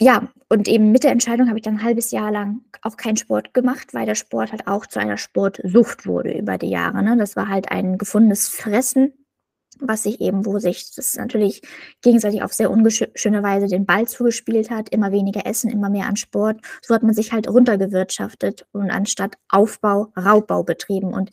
Ja, 0.00 0.28
und 0.48 0.68
eben 0.68 0.92
mit 0.92 1.02
der 1.02 1.10
Entscheidung 1.10 1.48
habe 1.48 1.58
ich 1.58 1.64
dann 1.64 1.78
ein 1.78 1.82
halbes 1.82 2.12
Jahr 2.12 2.30
lang 2.30 2.60
auch 2.82 2.96
keinen 2.96 3.16
Sport 3.16 3.52
gemacht, 3.52 3.94
weil 3.94 4.06
der 4.06 4.14
Sport 4.14 4.52
halt 4.52 4.68
auch 4.68 4.86
zu 4.86 5.00
einer 5.00 5.16
Sportsucht 5.16 6.06
wurde 6.06 6.38
über 6.38 6.56
die 6.56 6.70
Jahre. 6.70 7.02
Ne? 7.02 7.16
Das 7.16 7.34
war 7.34 7.48
halt 7.48 7.70
ein 7.72 7.98
gefundenes 7.98 8.48
Fressen 8.48 9.12
was 9.80 10.02
sich 10.02 10.20
eben, 10.20 10.46
wo 10.46 10.58
sich 10.58 10.94
das 10.94 11.16
natürlich 11.16 11.62
gegenseitig 12.02 12.42
auf 12.42 12.52
sehr 12.52 12.70
unschöne 12.70 13.42
Weise 13.42 13.68
den 13.68 13.86
Ball 13.86 14.06
zugespielt 14.06 14.70
hat, 14.70 14.88
immer 14.90 15.12
weniger 15.12 15.46
Essen, 15.46 15.70
immer 15.70 15.90
mehr 15.90 16.06
an 16.06 16.16
Sport. 16.16 16.60
So 16.82 16.94
hat 16.94 17.02
man 17.02 17.14
sich 17.14 17.32
halt 17.32 17.48
runtergewirtschaftet 17.48 18.66
und 18.72 18.90
anstatt 18.90 19.36
Aufbau, 19.48 20.12
Raubbau 20.16 20.62
betrieben. 20.62 21.12
Und 21.12 21.30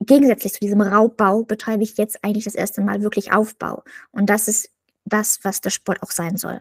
gegensätzlich 0.00 0.54
zu 0.54 0.60
diesem 0.60 0.80
Raubbau 0.80 1.44
betreibe 1.44 1.82
ich 1.82 1.96
jetzt 1.96 2.22
eigentlich 2.24 2.44
das 2.44 2.54
erste 2.54 2.82
Mal 2.82 3.02
wirklich 3.02 3.32
Aufbau. 3.32 3.82
Und 4.12 4.28
das 4.28 4.48
ist 4.48 4.70
das, 5.04 5.40
was 5.42 5.60
der 5.60 5.70
Sport 5.70 6.02
auch 6.02 6.10
sein 6.10 6.36
soll. 6.36 6.60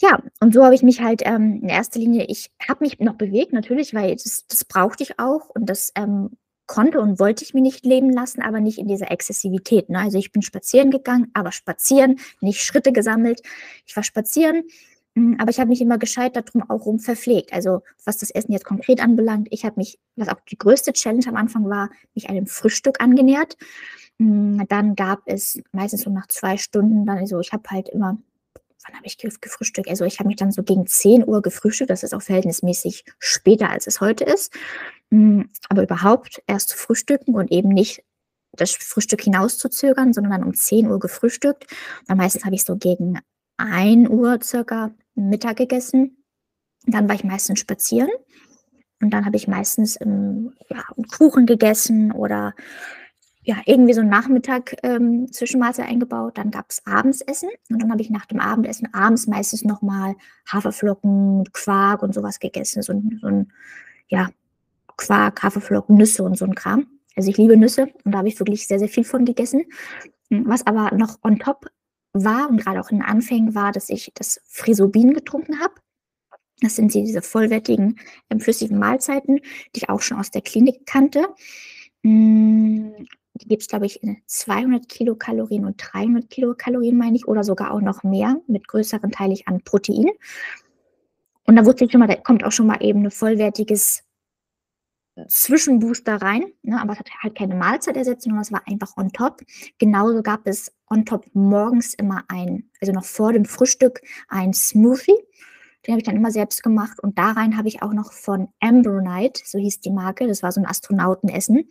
Ja, 0.00 0.22
und 0.40 0.54
so 0.54 0.64
habe 0.64 0.74
ich 0.74 0.82
mich 0.82 1.00
halt 1.00 1.22
ähm, 1.24 1.60
in 1.62 1.68
erster 1.68 1.98
Linie, 1.98 2.26
ich 2.28 2.50
habe 2.66 2.84
mich 2.84 2.98
noch 2.98 3.14
bewegt, 3.14 3.52
natürlich, 3.52 3.94
weil 3.94 4.14
das, 4.14 4.46
das 4.46 4.64
brauchte 4.64 5.02
ich 5.02 5.18
auch 5.18 5.48
und 5.50 5.66
das 5.68 5.92
ähm, 5.94 6.30
konnte 6.66 7.00
und 7.00 7.18
wollte 7.18 7.42
ich 7.42 7.54
mir 7.54 7.62
nicht 7.62 7.84
leben 7.84 8.12
lassen, 8.12 8.42
aber 8.42 8.60
nicht 8.60 8.78
in 8.78 8.86
dieser 8.86 9.10
Exzessivität. 9.10 9.88
Ne? 9.88 9.98
Also 9.98 10.18
ich 10.18 10.30
bin 10.30 10.42
spazieren 10.42 10.90
gegangen, 10.90 11.30
aber 11.34 11.50
spazieren, 11.50 12.20
nicht 12.40 12.60
Schritte 12.60 12.92
gesammelt. 12.92 13.40
Ich 13.86 13.96
war 13.96 14.02
spazieren, 14.04 14.64
hm, 15.16 15.36
aber 15.40 15.50
ich 15.50 15.58
habe 15.58 15.70
mich 15.70 15.80
immer 15.80 15.98
gescheit 15.98 16.36
darum 16.36 16.68
auch 16.68 16.86
rum 16.86 17.00
verpflegt. 17.00 17.52
Also 17.52 17.82
was 18.04 18.18
das 18.18 18.30
Essen 18.30 18.52
jetzt 18.52 18.66
konkret 18.66 19.02
anbelangt, 19.02 19.48
ich 19.50 19.64
habe 19.64 19.76
mich, 19.76 19.98
was 20.14 20.28
auch 20.28 20.40
die 20.48 20.58
größte 20.58 20.92
Challenge 20.92 21.26
am 21.26 21.36
Anfang 21.36 21.68
war, 21.68 21.90
mich 22.14 22.28
einem 22.28 22.46
Frühstück 22.46 23.00
angenähert. 23.00 23.56
Hm, 24.18 24.64
dann 24.68 24.94
gab 24.94 25.22
es 25.26 25.60
meistens 25.72 26.02
so 26.02 26.10
nach 26.10 26.28
zwei 26.28 26.56
Stunden, 26.58 27.06
dann 27.06 27.18
also 27.18 27.40
ich 27.40 27.52
habe 27.52 27.68
halt 27.70 27.88
immer 27.88 28.18
wann 28.86 28.96
habe 28.96 29.06
ich 29.06 29.18
gefrühstückt? 29.18 29.88
Also 29.88 30.04
ich 30.04 30.18
habe 30.18 30.28
mich 30.28 30.36
dann 30.36 30.52
so 30.52 30.62
gegen 30.62 30.86
10 30.86 31.26
Uhr 31.26 31.42
gefrühstückt. 31.42 31.90
Das 31.90 32.02
ist 32.02 32.14
auch 32.14 32.22
verhältnismäßig 32.22 33.04
später, 33.18 33.70
als 33.70 33.86
es 33.86 34.00
heute 34.00 34.24
ist. 34.24 34.52
Hm, 35.10 35.50
aber 35.68 35.82
überhaupt 35.82 36.42
erst 36.46 36.70
zu 36.70 36.76
frühstücken 36.76 37.34
und 37.34 37.50
eben 37.50 37.68
nicht 37.70 38.04
das 38.52 38.72
Frühstück 38.72 39.22
hinauszuzögern, 39.22 40.12
sondern 40.12 40.32
dann 40.32 40.44
um 40.44 40.54
10 40.54 40.88
Uhr 40.88 40.98
gefrühstückt. 40.98 41.66
Dann 42.06 42.16
meistens 42.16 42.44
habe 42.44 42.54
ich 42.54 42.64
so 42.64 42.76
gegen 42.76 43.18
1 43.56 44.08
Uhr 44.08 44.38
circa 44.42 44.92
Mittag 45.14 45.56
gegessen. 45.56 46.24
Dann 46.86 47.08
war 47.08 47.14
ich 47.14 47.24
meistens 47.24 47.60
spazieren. 47.60 48.10
Und 49.00 49.10
dann 49.10 49.24
habe 49.24 49.36
ich 49.36 49.46
meistens 49.46 50.00
ähm, 50.00 50.54
ja, 50.68 50.82
Kuchen 51.16 51.46
gegessen 51.46 52.10
oder 52.10 52.54
ja, 53.48 53.56
irgendwie 53.64 53.94
so 53.94 54.02
einen 54.02 54.10
Nachmittag 54.10 54.76
ähm, 54.82 55.32
Zwischenmahlzeit 55.32 55.88
eingebaut. 55.88 56.36
Dann 56.36 56.50
gab 56.50 56.66
es 56.68 56.84
Abendsessen 56.84 57.48
und 57.70 57.80
dann 57.80 57.90
habe 57.90 58.02
ich 58.02 58.10
nach 58.10 58.26
dem 58.26 58.40
Abendessen 58.40 58.92
abends 58.92 59.26
meistens 59.26 59.64
nochmal 59.64 60.16
Haferflocken, 60.52 61.44
Quark 61.54 62.02
und 62.02 62.12
sowas 62.12 62.40
gegessen. 62.40 62.82
So, 62.82 62.92
so 63.22 63.26
ein, 63.26 63.50
ja, 64.08 64.28
Quark, 64.98 65.42
Haferflocken, 65.42 65.96
Nüsse 65.96 66.24
und 66.24 66.36
so 66.36 66.44
ein 66.44 66.54
Kram. 66.54 66.88
Also 67.16 67.30
ich 67.30 67.38
liebe 67.38 67.56
Nüsse 67.56 67.88
und 68.04 68.12
da 68.12 68.18
habe 68.18 68.28
ich 68.28 68.38
wirklich 68.38 68.66
sehr, 68.66 68.78
sehr 68.78 68.88
viel 68.90 69.04
von 69.04 69.24
gegessen. 69.24 69.64
Hm, 70.30 70.46
was 70.46 70.66
aber 70.66 70.94
noch 70.94 71.16
on 71.22 71.38
top 71.38 71.70
war 72.12 72.50
und 72.50 72.58
gerade 72.58 72.80
auch 72.80 72.90
in 72.90 72.98
den 72.98 73.06
Anfängen 73.06 73.54
war, 73.54 73.72
dass 73.72 73.88
ich 73.88 74.12
das 74.14 74.42
Frisobin 74.46 75.14
getrunken 75.14 75.58
habe. 75.60 75.72
Das 76.60 76.76
sind 76.76 76.92
diese 76.92 77.22
vollwertigen, 77.22 77.98
ähm, 78.28 78.40
flüssigen 78.40 78.78
Mahlzeiten, 78.78 79.36
die 79.74 79.78
ich 79.78 79.88
auch 79.88 80.02
schon 80.02 80.18
aus 80.18 80.30
der 80.30 80.42
Klinik 80.42 80.84
kannte. 80.84 81.28
Die 83.38 83.48
gibt 83.48 83.62
es, 83.62 83.68
glaube 83.68 83.86
ich, 83.86 84.02
in 84.02 84.18
200 84.26 84.88
Kilokalorien 84.88 85.64
und 85.64 85.76
300 85.78 86.28
Kilokalorien, 86.28 86.96
meine 86.96 87.16
ich, 87.16 87.26
oder 87.26 87.44
sogar 87.44 87.72
auch 87.72 87.80
noch 87.80 88.02
mehr, 88.02 88.40
mit 88.46 88.68
größeren 88.68 89.10
teilig 89.10 89.48
an 89.48 89.62
Protein. 89.62 90.10
Und 91.44 91.56
da 91.56 91.64
wusste 91.64 91.84
ich 91.84 91.92
schon 91.92 92.00
mal, 92.00 92.08
da 92.08 92.16
kommt 92.16 92.44
auch 92.44 92.52
schon 92.52 92.66
mal 92.66 92.82
eben 92.82 93.04
ein 93.04 93.10
vollwertiges 93.10 94.04
Zwischenbooster 95.26 96.16
rein, 96.16 96.52
ne, 96.62 96.80
aber 96.80 96.92
es 96.92 96.98
hat 97.00 97.10
halt 97.22 97.34
keine 97.34 97.54
Mahlzeit 97.54 97.96
ersetzt, 97.96 98.22
sondern 98.22 98.42
es 98.42 98.52
war 98.52 98.62
einfach 98.66 98.96
on 98.96 99.10
top. 99.12 99.42
Genauso 99.78 100.22
gab 100.22 100.46
es 100.46 100.72
on 100.88 101.04
top 101.04 101.26
morgens 101.32 101.94
immer 101.94 102.24
ein, 102.28 102.70
also 102.80 102.92
noch 102.92 103.04
vor 103.04 103.32
dem 103.32 103.44
Frühstück, 103.44 104.00
ein 104.28 104.52
Smoothie. 104.52 105.16
Den 105.86 105.92
habe 105.92 106.00
ich 106.00 106.06
dann 106.06 106.16
immer 106.16 106.30
selbst 106.30 106.62
gemacht 106.62 107.00
und 107.00 107.18
da 107.18 107.32
rein 107.32 107.56
habe 107.56 107.68
ich 107.68 107.82
auch 107.82 107.92
noch 107.92 108.12
von 108.12 108.48
Ambronite, 108.60 109.42
so 109.44 109.58
hieß 109.58 109.80
die 109.80 109.90
Marke, 109.90 110.26
das 110.26 110.42
war 110.42 110.52
so 110.52 110.60
ein 110.60 110.66
Astronautenessen, 110.66 111.68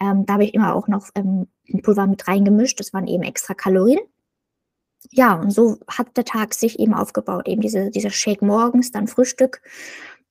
ähm, 0.00 0.24
da 0.26 0.34
habe 0.34 0.44
ich 0.44 0.54
immer 0.54 0.74
auch 0.74 0.88
noch 0.88 1.10
ähm, 1.14 1.46
Pulver 1.82 2.06
mit 2.06 2.26
reingemischt. 2.26 2.80
Das 2.80 2.92
waren 2.92 3.06
eben 3.06 3.22
extra 3.22 3.54
Kalorien. 3.54 4.00
Ja, 5.10 5.34
und 5.34 5.50
so 5.50 5.78
hat 5.88 6.16
der 6.16 6.24
Tag 6.24 6.54
sich 6.54 6.78
eben 6.78 6.94
aufgebaut. 6.94 7.48
Eben 7.48 7.60
diese, 7.60 7.90
dieser 7.90 8.10
Shake 8.10 8.42
morgens, 8.42 8.90
dann 8.90 9.06
Frühstück, 9.06 9.62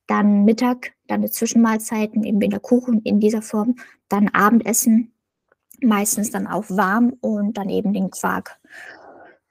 dann 0.07 0.45
Mittag, 0.45 0.93
dann 1.07 1.21
die 1.21 1.31
Zwischenmahlzeiten, 1.31 2.23
eben 2.23 2.41
in 2.41 2.61
Kuchen 2.61 3.01
in 3.03 3.19
dieser 3.19 3.41
Form, 3.41 3.75
dann 4.09 4.29
Abendessen, 4.29 5.13
meistens 5.81 6.31
dann 6.31 6.47
auch 6.47 6.65
warm 6.69 7.13
und 7.21 7.57
dann 7.57 7.69
eben 7.69 7.93
den 7.93 8.09
Quark 8.09 8.59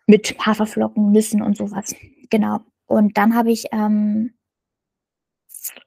mit 0.07 0.37
Haferflocken, 0.45 1.13
Nüssen 1.13 1.43
und 1.43 1.57
sowas. 1.57 1.95
Genau. 2.31 2.61
Und 2.87 3.17
dann 3.19 3.35
habe 3.35 3.51
ich 3.51 3.67
ähm, 3.73 4.33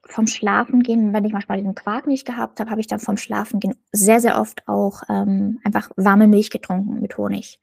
vom 0.08 0.26
Schlafengehen, 0.26 1.12
wenn 1.12 1.24
ich 1.24 1.32
manchmal 1.32 1.58
diesen 1.58 1.74
Quark 1.74 2.06
nicht 2.06 2.26
gehabt 2.26 2.60
habe, 2.60 2.70
habe 2.70 2.80
ich 2.80 2.86
dann 2.86 3.00
vom 3.00 3.16
Schlafengehen 3.16 3.74
sehr, 3.92 4.20
sehr 4.20 4.40
oft 4.40 4.66
auch 4.68 5.02
ähm, 5.08 5.60
einfach 5.64 5.90
warme 5.96 6.26
Milch 6.26 6.50
getrunken 6.50 7.00
mit 7.00 7.16
Honig. 7.16 7.60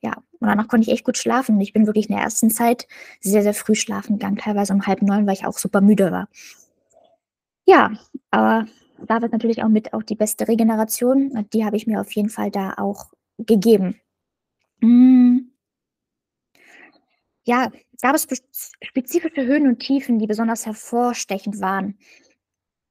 Ja, 0.00 0.16
und 0.40 0.48
danach 0.48 0.68
konnte 0.68 0.86
ich 0.86 0.92
echt 0.92 1.04
gut 1.04 1.18
schlafen. 1.18 1.60
Ich 1.60 1.72
bin 1.72 1.86
wirklich 1.86 2.08
in 2.08 2.16
der 2.16 2.24
ersten 2.24 2.50
Zeit 2.50 2.86
sehr, 3.20 3.42
sehr 3.42 3.54
früh 3.54 3.74
schlafen 3.74 4.18
gegangen, 4.18 4.38
teilweise 4.38 4.72
um 4.72 4.86
halb 4.86 5.02
neun, 5.02 5.26
weil 5.26 5.34
ich 5.34 5.46
auch 5.46 5.58
super 5.58 5.80
müde 5.80 6.10
war. 6.10 6.28
Ja, 7.64 7.92
aber 8.30 8.66
da 9.06 9.22
wird 9.22 9.32
natürlich 9.32 9.62
auch 9.62 9.68
mit 9.68 9.92
auch 9.94 10.02
die 10.02 10.16
beste 10.16 10.48
Regeneration. 10.48 11.46
Die 11.52 11.64
habe 11.64 11.76
ich 11.76 11.86
mir 11.86 12.00
auf 12.00 12.12
jeden 12.12 12.30
Fall 12.30 12.50
da 12.50 12.74
auch 12.76 13.12
gegeben. 13.38 14.00
Hm. 14.80 15.51
Ja, 17.44 17.70
gab 18.00 18.14
es 18.14 18.26
spezifische 18.82 19.44
Höhen 19.44 19.66
und 19.66 19.80
Tiefen, 19.80 20.18
die 20.18 20.26
besonders 20.26 20.66
hervorstechend 20.66 21.60
waren? 21.60 21.98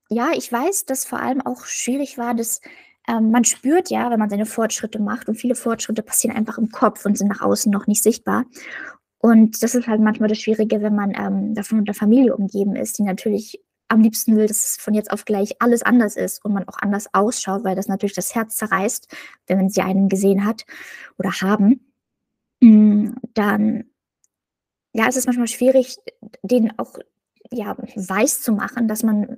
Ja, 0.09 0.31
ich 0.35 0.51
weiß, 0.51 0.85
dass 0.85 1.05
vor 1.05 1.19
allem 1.21 1.41
auch 1.41 1.65
schwierig 1.65 2.17
war, 2.17 2.33
dass 2.33 2.59
ähm, 3.07 3.31
man 3.31 3.45
spürt 3.45 3.89
ja, 3.89 4.11
wenn 4.11 4.19
man 4.19 4.29
seine 4.29 4.45
Fortschritte 4.45 4.99
macht 4.99 5.27
und 5.29 5.35
viele 5.35 5.55
Fortschritte 5.55 6.03
passieren 6.03 6.35
einfach 6.35 6.57
im 6.57 6.69
Kopf 6.69 7.05
und 7.05 7.17
sind 7.17 7.29
nach 7.29 7.41
außen 7.41 7.71
noch 7.71 7.87
nicht 7.87 8.03
sichtbar. 8.03 8.45
Und 9.19 9.63
das 9.63 9.75
ist 9.75 9.87
halt 9.87 10.01
manchmal 10.01 10.29
das 10.29 10.39
Schwierige, 10.39 10.81
wenn 10.81 10.95
man 10.95 11.13
ähm, 11.15 11.53
davon 11.55 11.79
mit 11.79 11.87
der 11.87 11.95
Familie 11.95 12.35
umgeben 12.35 12.75
ist, 12.75 12.97
die 12.97 13.03
natürlich 13.03 13.61
am 13.87 14.01
liebsten 14.01 14.35
will, 14.37 14.47
dass 14.47 14.77
von 14.79 14.93
jetzt 14.93 15.11
auf 15.11 15.25
gleich 15.25 15.61
alles 15.61 15.83
anders 15.83 16.15
ist 16.15 16.43
und 16.43 16.53
man 16.53 16.67
auch 16.67 16.77
anders 16.81 17.13
ausschaut, 17.13 17.63
weil 17.63 17.75
das 17.75 17.87
natürlich 17.87 18.15
das 18.15 18.33
Herz 18.33 18.55
zerreißt, 18.55 19.07
wenn 19.47 19.57
man 19.57 19.69
sie 19.69 19.81
einen 19.81 20.09
gesehen 20.09 20.45
hat 20.45 20.65
oder 21.17 21.31
haben. 21.41 21.93
Mm, 22.61 23.11
dann 23.33 23.90
ja, 24.93 25.07
es 25.07 25.15
ist 25.15 25.25
manchmal 25.25 25.47
schwierig, 25.47 25.97
den 26.43 26.77
auch 26.77 26.97
ja, 27.51 27.75
weiß 27.95 28.41
zu 28.41 28.53
machen, 28.53 28.87
dass 28.87 29.03
man 29.03 29.37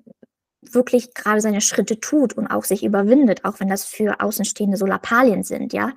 wirklich 0.61 1.13
gerade 1.13 1.41
seine 1.41 1.61
Schritte 1.61 1.99
tut 1.99 2.33
und 2.33 2.47
auch 2.47 2.63
sich 2.63 2.83
überwindet, 2.83 3.43
auch 3.45 3.59
wenn 3.59 3.67
das 3.67 3.85
für 3.85 4.21
Außenstehende 4.21 4.77
so 4.77 4.85
Lappalien 4.85 5.43
sind, 5.43 5.73
ja. 5.73 5.93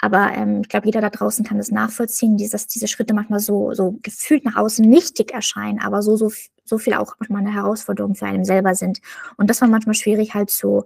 Aber 0.00 0.32
ähm, 0.34 0.60
ich 0.62 0.68
glaube, 0.68 0.86
jeder 0.86 1.00
da 1.00 1.08
draußen 1.08 1.44
kann 1.44 1.56
das 1.56 1.70
nachvollziehen, 1.70 2.36
dass 2.36 2.66
diese 2.66 2.88
Schritte 2.88 3.14
manchmal 3.14 3.40
so, 3.40 3.72
so 3.72 3.98
gefühlt 4.02 4.44
nach 4.44 4.56
außen 4.56 4.86
nichtig 4.86 5.32
erscheinen, 5.32 5.80
aber 5.80 6.02
so, 6.02 6.16
so, 6.16 6.30
so 6.64 6.78
viel 6.78 6.94
auch 6.94 7.14
manchmal 7.18 7.40
eine 7.40 7.54
Herausforderung 7.54 8.14
für 8.14 8.26
einen 8.26 8.44
selber 8.44 8.74
sind. 8.74 9.00
Und 9.36 9.48
das 9.48 9.60
war 9.60 9.68
manchmal 9.68 9.94
schwierig 9.94 10.34
halt 10.34 10.50
so, 10.50 10.84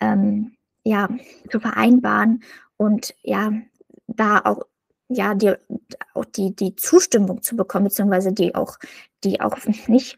ähm, 0.00 0.52
ja, 0.84 1.08
zu 1.50 1.60
vereinbaren 1.60 2.42
und 2.76 3.14
ja, 3.22 3.52
da 4.06 4.40
auch 4.40 4.64
ja, 5.08 5.34
die, 5.34 5.54
auch 6.14 6.24
die, 6.24 6.54
die 6.54 6.76
Zustimmung 6.76 7.42
zu 7.42 7.56
bekommen, 7.56 7.86
beziehungsweise 7.86 8.32
die 8.32 8.54
auch, 8.54 8.78
die 9.24 9.40
auch 9.40 9.56
nicht 9.86 10.16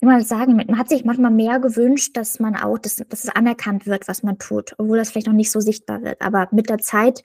mal 0.00 0.24
sagen, 0.24 0.56
man 0.56 0.78
hat 0.78 0.88
sich 0.88 1.04
manchmal 1.04 1.30
mehr 1.30 1.60
gewünscht, 1.60 2.16
dass 2.16 2.40
man 2.40 2.56
auch 2.56 2.76
dass 2.76 2.96
dass 2.96 3.24
es 3.24 3.30
anerkannt 3.30 3.86
wird, 3.86 4.08
was 4.08 4.24
man 4.24 4.36
tut, 4.38 4.74
obwohl 4.78 4.98
das 4.98 5.10
vielleicht 5.10 5.28
noch 5.28 5.34
nicht 5.34 5.52
so 5.52 5.60
sichtbar 5.60 6.02
wird. 6.02 6.20
Aber 6.20 6.48
mit 6.50 6.68
der 6.68 6.78
Zeit, 6.78 7.22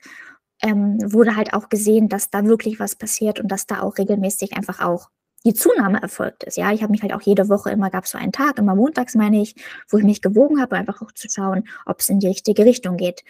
ähm, 0.62 0.98
wurde 1.12 1.36
halt 1.36 1.54
auch 1.54 1.68
gesehen, 1.68 2.08
dass 2.08 2.30
da 2.30 2.44
wirklich 2.44 2.80
was 2.80 2.96
passiert 2.96 3.40
und 3.40 3.48
dass 3.48 3.66
da 3.66 3.80
auch 3.82 3.98
regelmäßig 3.98 4.56
einfach 4.56 4.80
auch 4.80 5.10
die 5.44 5.54
Zunahme 5.54 6.02
erfolgt 6.02 6.44
ist. 6.44 6.56
Ja, 6.56 6.72
ich 6.72 6.82
habe 6.82 6.90
mich 6.90 7.02
halt 7.02 7.12
auch 7.12 7.22
jede 7.22 7.48
Woche 7.48 7.70
immer 7.70 7.90
gab 7.90 8.04
es 8.04 8.10
so 8.10 8.18
einen 8.18 8.32
Tag, 8.32 8.58
immer 8.58 8.74
montags 8.74 9.14
meine 9.14 9.40
ich, 9.40 9.54
wo 9.88 9.98
ich 9.98 10.04
mich 10.04 10.20
gewogen 10.20 10.60
habe, 10.60 10.76
einfach 10.76 11.00
auch 11.00 11.12
zu 11.12 11.28
schauen, 11.28 11.68
ob 11.86 12.00
es 12.00 12.08
in 12.08 12.18
die 12.18 12.26
richtige 12.26 12.64
Richtung 12.64 12.96
geht. 12.96 13.22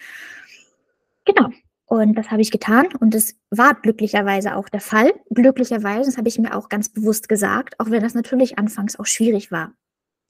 Genau. 1.25 1.49
Und 1.89 2.13
das 2.13 2.29
habe 2.29 2.43
ich 2.43 2.51
getan 2.51 2.87
und 2.99 3.15
es 3.15 3.35
war 3.49 3.73
glücklicherweise 3.73 4.55
auch 4.55 4.69
der 4.69 4.79
Fall. 4.79 5.11
Glücklicherweise, 5.31 6.11
das 6.11 6.19
habe 6.19 6.27
ich 6.27 6.37
mir 6.37 6.55
auch 6.55 6.69
ganz 6.69 6.89
bewusst 6.89 7.27
gesagt, 7.27 7.79
auch 7.79 7.89
wenn 7.89 8.03
das 8.03 8.13
natürlich 8.13 8.59
anfangs 8.59 8.99
auch 8.99 9.07
schwierig 9.07 9.51
war. 9.51 9.73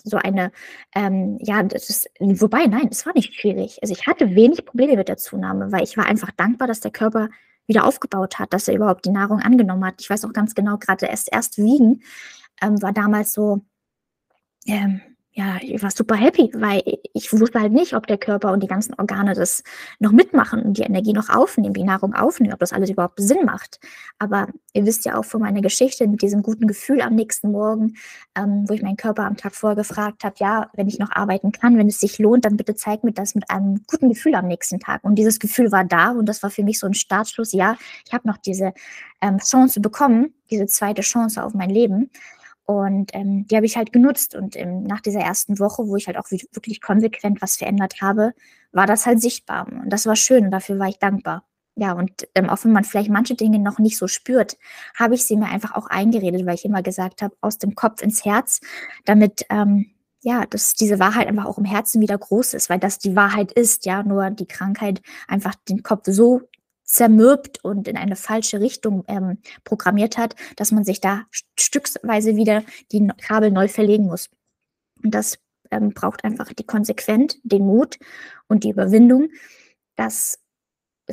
So 0.06 0.16
eine, 0.16 0.54
ähm, 0.96 1.38
ja, 1.42 1.62
das 1.62 1.90
ist, 1.90 2.10
wobei, 2.18 2.66
nein, 2.66 2.88
es 2.90 3.06
war 3.06 3.12
nicht 3.14 3.34
schwierig. 3.34 3.80
Also 3.82 3.94
ich 3.94 4.08
hatte 4.08 4.36
wenig 4.36 4.66
Probleme 4.66 4.96
mit 4.96 5.10
der 5.10 5.18
Zunahme, 5.18 5.70
weil 5.74 5.84
ich 5.84 5.98
war 5.98 6.06
einfach 6.06 6.32
dankbar, 6.32 6.70
dass 6.70 6.80
der 6.80 6.92
Körper 6.92 7.28
wieder 7.68 7.84
aufgebaut 7.84 8.40
hat, 8.40 8.54
dass 8.54 8.70
er 8.70 8.76
überhaupt 8.76 9.04
die 9.04 9.12
Nahrung 9.12 9.40
angenommen 9.42 9.84
hat. 9.84 9.96
Ich 10.00 10.10
weiß 10.10 10.24
auch 10.24 10.32
ganz 10.32 10.56
genau, 10.56 10.78
gerade 10.78 11.08
erst, 11.08 11.28
erst 11.30 11.58
wiegen 11.58 12.04
ähm, 12.62 12.82
war 12.82 12.94
damals 12.94 13.34
so, 13.34 13.66
ähm, 14.66 15.02
ja, 15.40 15.58
ich 15.62 15.82
war 15.82 15.90
super 15.90 16.16
happy, 16.16 16.52
weil 16.54 16.84
ich 17.14 17.32
wusste 17.32 17.62
halt 17.62 17.72
nicht, 17.72 17.94
ob 17.94 18.08
der 18.08 18.18
Körper 18.18 18.52
und 18.52 18.62
die 18.62 18.68
ganzen 18.68 18.94
Organe 18.96 19.34
das 19.36 19.64
noch 20.00 20.12
mitmachen 20.12 20.62
und 20.62 20.78
die 20.78 20.82
Energie 20.82 21.14
noch 21.14 21.30
aufnehmen, 21.30 21.74
die 21.74 21.86
Nahrung 21.86 22.14
aufnehmen, 22.14 22.54
ob 22.54 22.60
das 22.60 22.74
alles 22.74 22.90
überhaupt 22.90 23.22
Sinn 23.22 23.46
macht. 23.46 23.80
Aber 24.18 24.50
ihr 24.74 24.86
wisst 24.86 25.06
ja 25.06 25.18
auch 25.18 25.24
von 25.24 25.40
meiner 25.40 25.62
Geschichte 25.62 26.06
mit 26.08 26.22
diesem 26.22 26.44
guten 26.44 26.68
Gefühl 26.68 27.00
am 27.00 27.16
nächsten 27.16 27.54
Morgen, 27.54 27.96
ähm, 28.36 28.66
wo 28.68 28.74
ich 28.74 28.82
meinen 28.82 28.98
Körper 28.98 29.24
am 29.24 29.38
Tag 29.38 29.56
vorher 29.56 29.78
gefragt 29.78 30.26
habe, 30.26 30.36
ja, 30.40 30.70
wenn 30.74 30.90
ich 30.90 31.00
noch 31.00 31.12
arbeiten 31.12 31.54
kann, 31.54 31.78
wenn 31.78 31.88
es 31.88 32.02
sich 32.02 32.20
lohnt, 32.20 32.44
dann 32.44 32.58
bitte 32.58 32.76
zeig 32.76 33.06
mir 33.06 33.14
das 33.14 33.34
mit 33.34 33.50
einem 33.50 33.86
guten 33.88 34.10
Gefühl 34.10 34.36
am 34.36 34.48
nächsten 34.48 34.82
Tag. 34.82 35.06
Und 35.06 35.16
dieses 35.16 35.40
Gefühl 35.40 35.72
war 35.72 35.86
da 35.86 36.12
und 36.12 36.26
das 36.26 36.44
war 36.44 36.50
für 36.50 36.66
mich 36.66 36.80
so 36.80 36.88
ein 36.88 36.94
Startschluss, 36.94 37.54
ja, 37.54 37.78
ich 38.06 38.12
habe 38.12 38.28
noch 38.28 38.38
diese 38.38 38.74
ähm, 39.22 39.38
Chance 39.38 39.80
bekommen, 39.80 40.34
diese 40.52 40.66
zweite 40.66 41.02
Chance 41.02 41.42
auf 41.42 41.54
mein 41.54 41.70
Leben. 41.70 42.10
Und 42.70 43.16
ähm, 43.16 43.48
die 43.48 43.56
habe 43.56 43.66
ich 43.66 43.78
halt 43.78 43.92
genutzt. 43.92 44.36
Und 44.36 44.56
ähm, 44.56 44.84
nach 44.84 45.02
dieser 45.02 45.22
ersten 45.22 45.58
Woche, 45.58 45.88
wo 45.88 45.96
ich 45.96 46.06
halt 46.06 46.18
auch 46.18 46.30
wirklich 46.30 46.82
konsequent 46.82 47.42
was 47.42 47.58
verändert 47.58 48.00
habe, 48.00 48.34
war 48.72 48.86
das 48.86 49.08
halt 49.08 49.20
sichtbar. 49.20 49.68
Und 49.68 49.90
das 49.90 50.06
war 50.06 50.16
schön 50.16 50.46
und 50.46 50.52
dafür 50.52 50.78
war 50.78 50.88
ich 50.88 51.00
dankbar. 51.00 51.44
Ja, 51.76 51.94
und 51.94 52.28
ähm, 52.36 52.48
auch 52.48 52.64
wenn 52.64 52.72
man 52.72 52.84
vielleicht 52.84 53.10
manche 53.10 53.34
Dinge 53.34 53.58
noch 53.58 53.80
nicht 53.80 53.98
so 53.98 54.08
spürt, 54.08 54.56
habe 54.96 55.16
ich 55.16 55.26
sie 55.26 55.36
mir 55.36 55.48
einfach 55.48 55.74
auch 55.74 55.88
eingeredet, 55.88 56.46
weil 56.46 56.54
ich 56.54 56.66
immer 56.66 56.84
gesagt 56.84 57.24
habe, 57.24 57.36
aus 57.42 57.58
dem 57.58 57.74
Kopf 57.74 58.04
ins 58.04 58.24
Herz, 58.24 58.60
damit 59.04 59.48
ähm, 59.50 59.88
ja, 60.22 60.46
dass 60.46 60.76
diese 60.76 61.00
Wahrheit 61.00 61.28
einfach 61.28 61.46
auch 61.46 61.58
im 61.58 61.66
Herzen 61.66 62.02
wieder 62.02 62.20
groß 62.20 62.54
ist, 62.54 62.70
weil 62.70 62.78
das 62.78 63.00
die 63.00 63.16
Wahrheit 63.16 63.52
ist, 63.52 63.88
ja, 63.88 64.04
nur 64.04 64.30
die 64.30 64.46
Krankheit 64.46 65.02
einfach 65.28 65.56
den 65.56 65.82
Kopf 65.82 66.04
so 66.06 66.42
zermürbt 66.90 67.64
und 67.64 67.88
in 67.88 67.98
eine 67.98 68.16
falsche 68.16 68.60
Richtung 68.60 69.04
ähm, 69.08 69.38
programmiert 69.64 70.18
hat, 70.18 70.36
dass 70.56 70.72
man 70.72 70.84
sich 70.84 71.00
da 71.00 71.26
stücksweise 71.56 72.36
wieder 72.36 72.64
die 72.92 73.08
Kabel 73.22 73.52
neu 73.52 73.68
verlegen 73.68 74.08
muss. 74.08 74.30
Und 75.04 75.14
das 75.14 75.38
ähm, 75.70 75.94
braucht 75.94 76.24
einfach 76.24 76.52
die 76.52 76.66
Konsequenz, 76.66 77.38
den 77.44 77.68
Mut 77.68 78.00
und 78.48 78.64
die 78.64 78.72
Überwindung, 78.72 79.30
das 79.98 80.40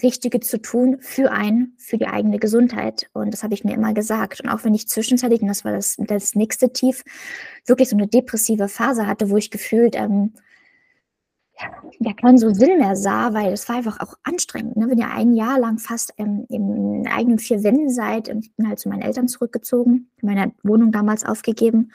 Richtige 0.02 0.40
zu 0.40 0.62
tun 0.62 0.97
für 1.00 1.30
einen, 1.30 1.75
für 1.78 1.99
die 1.99 2.06
eigene 2.06 2.38
Gesundheit. 2.38 3.11
Und 3.12 3.33
das 3.33 3.42
habe 3.42 3.52
ich 3.52 3.62
mir 3.62 3.75
immer 3.75 3.92
gesagt. 3.92 4.40
Und 4.40 4.49
auch 4.49 4.64
wenn 4.64 4.75
ich 4.75 4.88
zwischenzeitlich, 4.88 5.42
und 5.42 5.49
das 5.49 5.64
war 5.64 5.73
das, 5.73 5.97
das 5.99 6.35
nächste 6.35 6.73
Tief, 6.73 7.04
wirklich 7.66 7.90
so 7.90 7.97
eine 7.97 8.06
depressive 8.06 8.68
Phase 8.68 9.06
hatte, 9.06 9.28
wo 9.28 9.37
ich 9.37 9.50
gefühlt 9.50 9.95
ähm, 9.95 10.33
ja, 12.00 12.12
keinen 12.12 12.38
so 12.38 12.52
Sinn 12.52 12.78
mehr 12.78 12.96
sah, 12.96 13.33
weil 13.33 13.52
es 13.52 13.68
war 13.68 13.76
einfach 13.76 14.00
auch 14.00 14.14
anstrengend. 14.22 14.76
Ne? 14.76 14.88
Wenn 14.90 14.98
ihr 14.98 15.11
ein 15.11 15.33
Jahr 15.33 15.59
lang 15.59 15.78
fast 15.78 16.12
ähm, 16.18 16.44
in 16.48 17.07
eigenen 17.09 17.38
vier 17.38 17.62
Wänden 17.62 17.90
seid, 17.90 18.28
ich 18.28 18.54
bin 18.54 18.68
halt 18.68 18.78
zu 18.78 18.88
meinen 18.88 19.02
Eltern 19.02 19.28
zurückgezogen, 19.28 20.11
meine 20.20 20.52
Wohnung 20.62 20.92
damals 20.92 21.24
aufgegeben. 21.24 21.92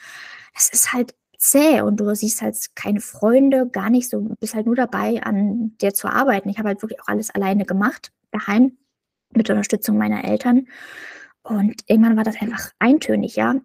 Es 0.55 0.69
ist 0.69 0.93
halt 0.93 1.13
zäh 1.37 1.81
und 1.81 1.99
du 1.99 2.13
siehst 2.15 2.41
halt 2.41 2.57
keine 2.75 3.01
Freunde, 3.01 3.67
gar 3.67 3.89
nicht 3.89 4.09
so, 4.09 4.21
bist 4.39 4.55
halt 4.55 4.65
nur 4.65 4.75
dabei, 4.75 5.21
an 5.23 5.77
dir 5.79 5.93
zu 5.93 6.07
arbeiten. 6.07 6.49
Ich 6.49 6.57
habe 6.57 6.69
halt 6.69 6.81
wirklich 6.81 7.01
auch 7.01 7.07
alles 7.07 7.29
alleine 7.29 7.65
gemacht, 7.65 8.11
daheim, 8.31 8.77
mit 9.33 9.49
Unterstützung 9.49 9.97
meiner 9.97 10.23
Eltern. 10.23 10.67
Und 11.43 11.81
irgendwann 11.87 12.17
war 12.17 12.23
das 12.23 12.39
einfach 12.39 12.71
eintönig, 12.79 13.35
ja, 13.35 13.55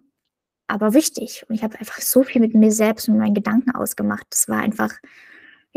aber 0.67 0.93
wichtig. 0.93 1.45
Und 1.47 1.55
ich 1.55 1.63
habe 1.63 1.79
einfach 1.79 1.99
so 2.01 2.23
viel 2.23 2.41
mit 2.41 2.53
mir 2.55 2.71
selbst 2.71 3.09
und 3.09 3.17
meinen 3.17 3.35
Gedanken 3.35 3.71
ausgemacht. 3.71 4.25
Das 4.29 4.47
war 4.47 4.59
einfach 4.59 4.93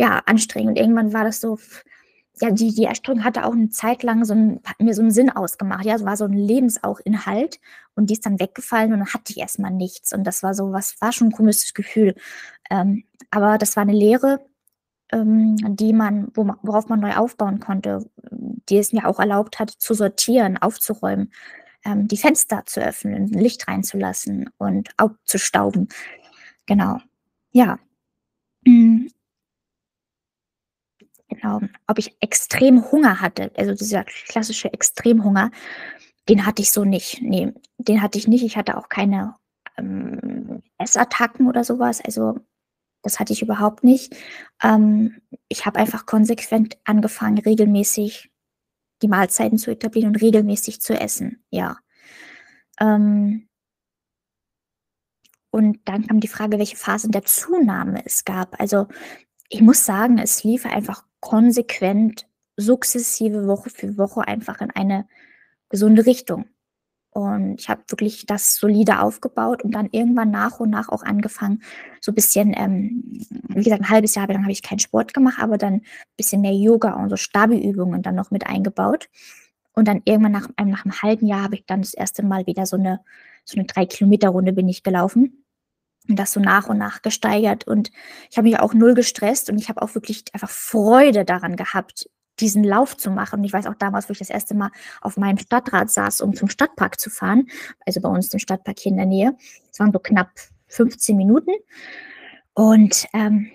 ja, 0.01 0.23
anstrengend. 0.25 0.79
Irgendwann 0.79 1.13
war 1.13 1.25
das 1.25 1.43
so, 1.43 1.59
ja, 2.41 2.51
die, 2.51 2.75
die 2.75 2.85
Erstörung 2.85 3.23
hatte 3.23 3.45
auch 3.45 3.53
eine 3.53 3.69
Zeit 3.69 4.03
lang 4.03 4.25
so 4.25 4.33
ein, 4.33 4.61
hat 4.65 4.81
mir 4.81 4.95
so 4.95 5.03
einen 5.03 5.11
Sinn 5.11 5.29
ausgemacht. 5.29 5.85
Ja, 5.85 5.95
es 5.95 6.07
war 6.07 6.17
so 6.17 6.25
ein 6.25 6.33
Lebensauchinhalt 6.33 7.61
und 7.95 8.09
die 8.09 8.15
ist 8.15 8.25
dann 8.25 8.41
weggefallen 8.41 8.95
und 8.95 9.01
dann 9.01 9.13
hatte 9.13 9.31
ich 9.31 9.37
erstmal 9.37 9.73
nichts. 9.73 10.15
Und 10.15 10.25
das 10.25 10.43
war 10.43 10.55
so, 10.55 10.73
was 10.73 10.99
war 11.03 11.13
schon 11.13 11.29
ein 11.29 11.33
komisches 11.33 11.75
Gefühl. 11.75 12.15
Ähm, 12.71 13.05
aber 13.31 13.59
das 13.59 13.77
war 13.77 13.83
eine 13.83 13.93
Lehre, 13.93 14.41
ähm, 15.13 15.57
die 15.77 15.93
man, 15.93 16.29
wo 16.33 16.45
man, 16.45 16.57
worauf 16.63 16.89
man 16.89 17.01
neu 17.01 17.15
aufbauen 17.17 17.61
konnte, 17.61 18.11
die 18.71 18.79
es 18.79 18.95
mir 18.95 19.07
auch 19.07 19.21
erlaubt 19.21 19.59
hat, 19.59 19.69
zu 19.69 19.93
sortieren, 19.93 20.57
aufzuräumen, 20.57 21.31
ähm, 21.85 22.09
die 22.09 22.17
Fenster 22.17 22.63
zu 22.65 22.81
öffnen, 22.81 23.27
Licht 23.29 23.69
reinzulassen 23.69 24.49
und 24.57 24.89
aufzustauben. 24.97 25.91
Genau. 26.65 27.01
Ja. 27.53 27.79
Genau. 31.41 31.61
Ob 31.87 31.99
ich 31.99 32.17
extrem 32.21 32.91
Hunger 32.91 33.21
hatte, 33.21 33.51
also 33.57 33.75
dieser 33.75 34.05
klassische 34.05 34.73
Extremhunger, 34.73 35.51
den 36.29 36.47
hatte 36.47 36.63
ich 36.63 36.71
so 36.71 36.85
nicht. 36.85 37.23
Ne, 37.23 37.55
den 37.79 38.03
hatte 38.03 38.19
ich 38.19 38.29
nicht. 38.29 38.45
Ich 38.45 38.57
hatte 38.57 38.77
auch 38.77 38.89
keine, 38.89 39.35
ähm, 39.79 40.63
Essattacken 40.79 41.49
oder 41.49 41.65
sowas. 41.65 42.01
Also, 42.01 42.39
das 43.03 43.19
hatte 43.19 43.33
ich 43.33 43.43
überhaupt 43.43 43.85
nicht. 43.85 44.15
Ähm, 44.63 45.21
ich 45.49 45.67
habe 45.67 45.79
einfach 45.79 46.07
konsequent 46.07 46.79
angefangen, 46.85 47.39
regelmäßig 47.39 48.31
die 49.03 49.09
Mahlzeiten 49.09 49.59
zu 49.59 49.71
etablieren 49.71 50.11
und 50.11 50.23
regelmäßig 50.23 50.81
zu 50.81 50.95
essen, 50.95 51.43
ja. 51.51 51.79
Ähm 52.81 53.49
und 55.53 55.81
dann 55.87 56.07
kam 56.07 56.21
die 56.21 56.29
Frage, 56.29 56.59
welche 56.59 56.77
Phasen 56.77 57.11
der 57.11 57.25
Zunahme 57.25 58.05
es 58.05 58.25
gab. 58.25 58.61
Also, 58.61 58.87
ich 59.49 59.63
muss 59.63 59.85
sagen, 59.85 60.19
es 60.19 60.45
lief 60.45 60.65
einfach 60.67 61.05
konsequent, 61.21 62.27
sukzessive, 62.57 63.47
Woche 63.47 63.71
für 63.71 63.97
Woche 63.97 64.27
einfach 64.27 64.61
in 64.61 64.71
eine 64.71 65.07
gesunde 65.69 66.07
Richtung. 66.07 66.47
Und 67.13 67.59
ich 67.59 67.69
habe 67.69 67.83
wirklich 67.89 68.25
das 68.27 68.57
solide 68.57 69.01
aufgebaut 69.01 69.65
und 69.65 69.73
dann 69.75 69.89
irgendwann 69.91 70.31
nach 70.31 70.61
und 70.61 70.71
nach 70.71 70.89
auch 70.91 71.03
angefangen, 71.03 71.63
so 72.01 72.13
ein 72.13 72.15
bisschen, 72.15 72.55
ähm, 72.57 73.03
wie 73.49 73.65
gesagt, 73.65 73.83
ein 73.83 73.91
halbes 73.91 74.15
Jahr 74.15 74.29
lang 74.29 74.43
habe 74.43 74.53
ich 74.53 74.63
keinen 74.63 74.79
Sport 74.79 75.13
gemacht, 75.13 75.39
aber 75.41 75.59
dann 75.59 75.75
ein 75.75 75.85
bisschen 76.17 76.41
mehr 76.41 76.55
Yoga 76.55 76.95
und 76.95 77.11
so 77.11 77.17
Stabi-Übungen 77.17 78.03
dann 78.03 78.15
noch 78.15 78.31
mit 78.31 78.47
eingebaut. 78.47 79.09
Und 79.73 79.89
dann 79.89 80.03
irgendwann 80.05 80.33
nach, 80.33 80.49
nach 80.65 80.85
einem 80.85 81.03
halben 81.03 81.27
Jahr 81.27 81.43
habe 81.43 81.57
ich 81.57 81.65
dann 81.67 81.83
das 81.83 81.95
erste 81.95 82.23
Mal 82.23 82.47
wieder 82.47 82.65
so 82.67 82.77
eine, 82.77 83.01
so 83.45 83.57
eine 83.59 83.67
drei 83.67 83.87
Kilometer 83.87 84.29
Runde 84.29 84.53
bin 84.53 84.69
ich 84.69 84.83
gelaufen 84.85 85.45
das 86.07 86.33
so 86.33 86.41
nach 86.41 86.69
und 86.69 86.79
nach 86.79 87.03
gesteigert. 87.03 87.67
Und 87.67 87.91
ich 88.31 88.37
habe 88.37 88.49
mich 88.49 88.59
auch 88.59 88.75
null 88.75 88.95
gestresst 88.95 89.51
und 89.51 89.59
ich 89.59 89.69
habe 89.69 89.83
auch 89.83 89.95
wirklich 89.95 90.25
einfach 90.33 90.51
Freude 90.51 91.25
daran 91.25 91.57
gehabt, 91.57 92.09
diesen 92.41 92.65
Lauf 92.65 92.97
zu 92.97 93.11
machen. 93.11 93.41
Und 93.41 93.45
ich 93.45 93.53
weiß 93.53 93.67
auch 93.67 93.75
damals, 93.75 94.09
wo 94.09 94.13
ich 94.13 94.19
das 94.19 94.31
erste 94.31 94.55
Mal 94.55 94.71
auf 95.01 95.17
meinem 95.17 95.39
Stadtrad 95.39 95.91
saß, 95.91 96.21
um 96.23 96.35
zum 96.35 96.49
Stadtpark 96.49 96.99
zu 96.99 97.11
fahren, 97.11 97.49
also 97.87 98.01
bei 98.01 98.09
uns 98.09 98.33
im 98.33 98.39
Stadtpark 98.39 98.79
hier 98.79 98.93
in 98.93 98.99
der 98.99 99.07
Nähe. 99.07 99.37
Es 99.71 99.79
waren 99.79 99.93
so 99.93 99.99
knapp 99.99 100.31
15 100.69 101.17
Minuten. 101.17 101.53
Und 102.55 103.07
ähm, 103.13 103.51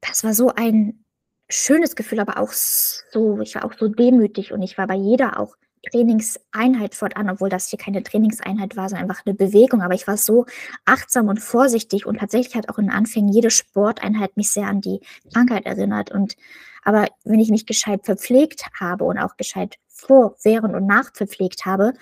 das 0.00 0.24
war 0.24 0.34
so 0.34 0.54
ein 0.54 1.04
schönes 1.48 1.96
Gefühl, 1.96 2.20
aber 2.20 2.38
auch 2.38 2.52
so, 2.52 3.40
ich 3.40 3.54
war 3.54 3.64
auch 3.64 3.74
so 3.78 3.88
demütig 3.88 4.52
und 4.52 4.62
ich 4.62 4.78
war 4.78 4.86
bei 4.86 4.94
jeder 4.94 5.38
auch 5.38 5.56
Trainingseinheit 5.90 6.94
fortan, 6.94 7.30
obwohl 7.30 7.48
das 7.48 7.68
hier 7.68 7.78
keine 7.78 8.02
Trainingseinheit 8.02 8.76
war, 8.76 8.88
sondern 8.88 9.08
einfach 9.08 9.24
eine 9.24 9.34
Bewegung. 9.34 9.82
Aber 9.82 9.94
ich 9.94 10.06
war 10.06 10.16
so 10.16 10.46
achtsam 10.84 11.28
und 11.28 11.40
vorsichtig 11.40 12.06
und 12.06 12.18
tatsächlich 12.18 12.54
hat 12.54 12.68
auch 12.68 12.78
in 12.78 12.90
Anfängen 12.90 13.32
jede 13.32 13.50
Sporteinheit 13.50 14.36
mich 14.36 14.50
sehr 14.50 14.66
an 14.66 14.80
die 14.80 15.00
Krankheit 15.32 15.66
erinnert. 15.66 16.10
Und 16.10 16.36
aber 16.82 17.06
wenn 17.24 17.40
ich 17.40 17.50
mich 17.50 17.66
gescheit 17.66 18.04
verpflegt 18.04 18.64
habe 18.78 19.04
und 19.04 19.18
auch 19.18 19.36
gescheit 19.36 19.76
vor, 19.88 20.36
während 20.42 20.74
und 20.74 20.86
nach 20.86 21.12
verpflegt 21.14 21.66
habe, 21.66 21.92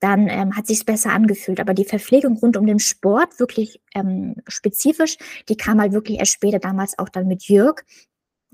dann 0.00 0.28
ähm, 0.28 0.56
hat 0.56 0.66
sich 0.66 0.84
besser 0.84 1.10
angefühlt. 1.10 1.60
Aber 1.60 1.74
die 1.74 1.84
Verpflegung 1.84 2.36
rund 2.36 2.56
um 2.56 2.66
den 2.66 2.78
Sport, 2.78 3.40
wirklich 3.40 3.80
ähm, 3.94 4.36
spezifisch, 4.46 5.16
die 5.48 5.56
kam 5.56 5.80
halt 5.80 5.92
wirklich 5.92 6.18
erst 6.18 6.32
später, 6.32 6.58
damals 6.58 6.98
auch 6.98 7.08
dann 7.08 7.26
mit 7.26 7.44
Jörg, 7.44 7.82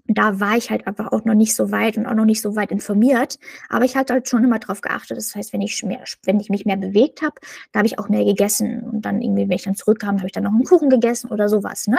da 0.07 0.41
war 0.41 0.57
ich 0.57 0.71
halt 0.71 0.87
einfach 0.87 1.13
auch 1.13 1.25
noch 1.25 1.35
nicht 1.35 1.55
so 1.55 1.71
weit 1.71 1.97
und 1.97 2.07
auch 2.07 2.15
noch 2.15 2.25
nicht 2.25 2.43
so 2.43 2.57
weit 2.57 2.73
informiert. 2.73 3.39
Aber 3.69 3.85
ich 3.85 3.97
hatte 3.97 4.15
halt 4.15 4.29
schon 4.29 4.45
immer 4.45 4.59
drauf 4.59 4.81
geachtet. 4.81 5.17
Das 5.17 5.35
heißt, 5.35 5.53
wenn 5.53 5.61
ich, 5.61 5.83
mehr, 5.85 6.03
wenn 6.25 6.41
ich 6.41 6.51
mich 6.51 6.65
mehr 6.65 6.77
bewegt 6.77 7.23
habe, 7.23 7.35
da 7.71 7.79
habe 7.79 7.87
ich 7.87 7.99
auch 7.99 8.09
mehr 8.09 8.25
gegessen. 8.25 8.83
Und 8.83 9.03
dann 9.03 9.23
irgendwie, 9.23 9.49
wenn 9.49 9.57
ich 9.57 9.63
dann 9.63 9.77
zurückkam, 9.77 10.19
habe 10.19 10.27
ich 10.27 10.33
dann 10.33 10.45
noch 10.45 10.51
einen 10.51 10.65
Kuchen 10.65 10.91
gegessen 10.91 11.31
oder 11.31 11.49
sowas. 11.49 11.87
Ne? 11.87 11.99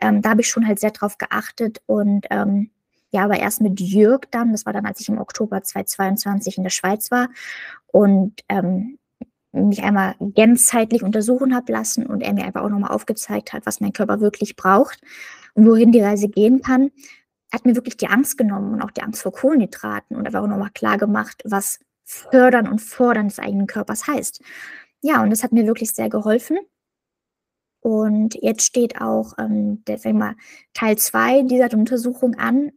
Ähm, 0.00 0.22
da 0.22 0.30
habe 0.30 0.40
ich 0.40 0.48
schon 0.48 0.66
halt 0.66 0.80
sehr 0.80 0.92
drauf 0.92 1.18
geachtet. 1.18 1.82
Und 1.86 2.26
ähm, 2.30 2.70
ja, 3.10 3.24
aber 3.24 3.38
erst 3.38 3.60
mit 3.60 3.78
Jörg 3.80 4.22
dann, 4.30 4.52
das 4.52 4.64
war 4.64 4.72
dann, 4.72 4.86
als 4.86 5.00
ich 5.00 5.08
im 5.08 5.18
Oktober 5.18 5.62
2022 5.62 6.56
in 6.56 6.62
der 6.62 6.70
Schweiz 6.70 7.10
war 7.10 7.28
und 7.88 8.40
ähm, 8.48 8.98
mich 9.52 9.82
einmal 9.82 10.14
ganzheitlich 10.34 11.02
untersuchen 11.02 11.54
habe 11.54 11.72
lassen 11.72 12.06
und 12.06 12.22
er 12.22 12.32
mir 12.32 12.44
einfach 12.44 12.62
auch 12.62 12.70
nochmal 12.70 12.90
aufgezeigt 12.90 13.52
hat, 13.52 13.66
was 13.66 13.80
mein 13.80 13.92
Körper 13.92 14.20
wirklich 14.20 14.56
braucht 14.56 15.02
und 15.52 15.66
wohin 15.66 15.92
die 15.92 16.00
Reise 16.00 16.30
gehen 16.30 16.62
kann, 16.62 16.90
hat 17.52 17.64
mir 17.66 17.74
wirklich 17.76 17.96
die 17.96 18.08
Angst 18.08 18.38
genommen 18.38 18.74
und 18.74 18.82
auch 18.82 18.90
die 18.90 19.02
Angst 19.02 19.22
vor 19.22 19.32
Kohlenhydraten 19.32 20.16
und 20.16 20.26
einfach 20.26 20.46
nochmal 20.46 20.70
klar 20.70 20.98
gemacht, 20.98 21.42
was 21.44 21.78
fördern 22.04 22.66
und 22.66 22.80
fordern 22.80 23.28
des 23.28 23.38
eigenen 23.38 23.66
Körpers 23.66 24.06
heißt. 24.06 24.42
Ja, 25.02 25.22
und 25.22 25.30
das 25.30 25.42
hat 25.42 25.52
mir 25.52 25.66
wirklich 25.66 25.92
sehr 25.92 26.08
geholfen. 26.08 26.58
Und 27.80 28.34
jetzt 28.40 28.64
steht 28.64 29.00
auch 29.00 29.34
ähm, 29.38 29.84
der, 29.86 29.98
sag 29.98 30.14
mal, 30.14 30.36
Teil 30.72 30.96
2 30.96 31.42
dieser 31.42 31.76
Untersuchung 31.76 32.36
an. 32.36 32.70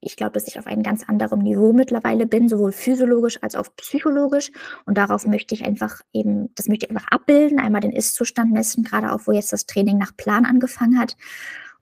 Ich 0.00 0.16
glaube, 0.16 0.32
dass 0.32 0.48
ich 0.48 0.58
auf 0.58 0.66
einem 0.66 0.82
ganz 0.82 1.04
anderen 1.08 1.40
Niveau 1.40 1.72
mittlerweile 1.72 2.26
bin, 2.26 2.48
sowohl 2.48 2.72
physiologisch 2.72 3.42
als 3.42 3.54
auch 3.54 3.68
psychologisch. 3.76 4.50
Und 4.86 4.96
darauf 4.96 5.26
möchte 5.26 5.54
ich 5.54 5.64
einfach 5.64 6.00
eben, 6.12 6.54
das 6.54 6.68
möchte 6.68 6.86
ich 6.86 6.90
einfach 6.90 7.08
abbilden, 7.08 7.58
einmal 7.58 7.82
den 7.82 7.92
Ist-Zustand 7.92 8.52
messen, 8.52 8.82
gerade 8.82 9.12
auch, 9.12 9.20
wo 9.26 9.32
jetzt 9.32 9.52
das 9.52 9.66
Training 9.66 9.98
nach 9.98 10.16
Plan 10.16 10.46
angefangen 10.46 10.98
hat. 10.98 11.16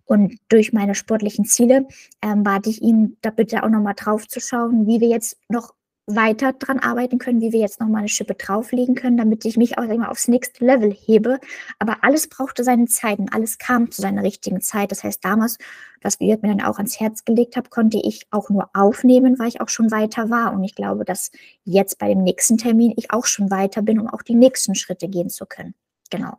Und 0.07 0.39
durch 0.49 0.73
meine 0.73 0.95
sportlichen 0.95 1.45
Ziele 1.45 1.87
ähm, 2.23 2.43
bat 2.43 2.67
ich 2.67 2.83
ihm, 2.83 3.17
da 3.23 3.31
bitte 3.31 3.63
auch 3.63 3.69
nochmal 3.69 3.95
drauf 3.97 4.29
zu 4.29 4.41
schauen, 4.41 4.87
wie 4.87 5.01
wir 5.01 5.09
jetzt 5.09 5.39
noch 5.49 5.75
weiter 6.07 6.53
dran 6.53 6.81
arbeiten 6.81 7.19
können, 7.19 7.41
wie 7.41 7.53
wir 7.53 7.61
jetzt 7.61 7.81
nochmal 7.81 8.01
eine 8.01 8.09
Schippe 8.09 8.35
drauflegen 8.35 8.95
können, 8.95 9.17
damit 9.17 9.45
ich 9.45 9.57
mich 9.57 9.79
auch 9.79 9.85
immer 9.85 10.11
aufs 10.11 10.29
nächste 10.29 10.65
Level 10.65 10.93
hebe. 10.93 11.41
Aber 11.79 12.05
alles 12.05 12.29
brauchte 12.29 12.63
seine 12.63 12.87
Zeit 12.87 13.19
und 13.19 13.33
alles 13.33 13.59
kam 13.59 13.91
zu 13.91 14.03
seiner 14.03 14.23
richtigen 14.23 14.61
Zeit. 14.61 14.91
Das 14.91 15.03
heißt, 15.03 15.25
damals, 15.25 15.57
was 16.03 16.19
Jörg 16.21 16.43
mir 16.43 16.55
dann 16.55 16.61
auch 16.61 16.77
ans 16.77 17.01
Herz 17.01 17.25
gelegt 17.25 17.57
hat, 17.57 17.71
konnte 17.71 17.99
ich 18.03 18.27
auch 18.31 18.51
nur 18.51 18.69
aufnehmen, 18.75 19.39
weil 19.39 19.49
ich 19.49 19.61
auch 19.61 19.71
schon 19.71 19.91
weiter 19.91 20.29
war. 20.29 20.53
Und 20.53 20.63
ich 20.65 20.75
glaube, 20.75 21.05
dass 21.05 21.31
jetzt 21.65 21.99
bei 21.99 22.09
dem 22.09 22.23
nächsten 22.23 22.59
Termin 22.59 22.93
ich 22.97 23.11
auch 23.11 23.25
schon 23.25 23.51
weiter 23.51 23.81
bin, 23.81 23.99
um 23.99 24.09
auch 24.09 24.23
die 24.23 24.35
nächsten 24.35 24.75
Schritte 24.75 25.09
gehen 25.09 25.31
zu 25.31 25.47
können. 25.47 25.75
Genau. 26.11 26.37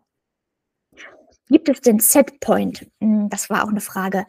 Gibt 1.49 1.69
es 1.69 1.81
den 1.81 1.99
Setpoint? 1.99 2.87
Hm, 2.99 3.29
das 3.29 3.49
war 3.49 3.63
auch 3.63 3.69
eine 3.69 3.81
Frage. 3.81 4.25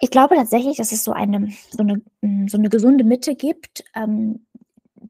Ich 0.00 0.10
glaube 0.10 0.36
tatsächlich, 0.36 0.76
dass 0.76 0.92
es 0.92 1.04
so 1.04 1.12
eine, 1.12 1.52
so 1.70 1.82
eine, 1.82 2.00
hm, 2.22 2.48
so 2.48 2.56
eine 2.58 2.68
gesunde 2.68 3.04
Mitte 3.04 3.34
gibt, 3.34 3.84
ähm, 3.94 4.46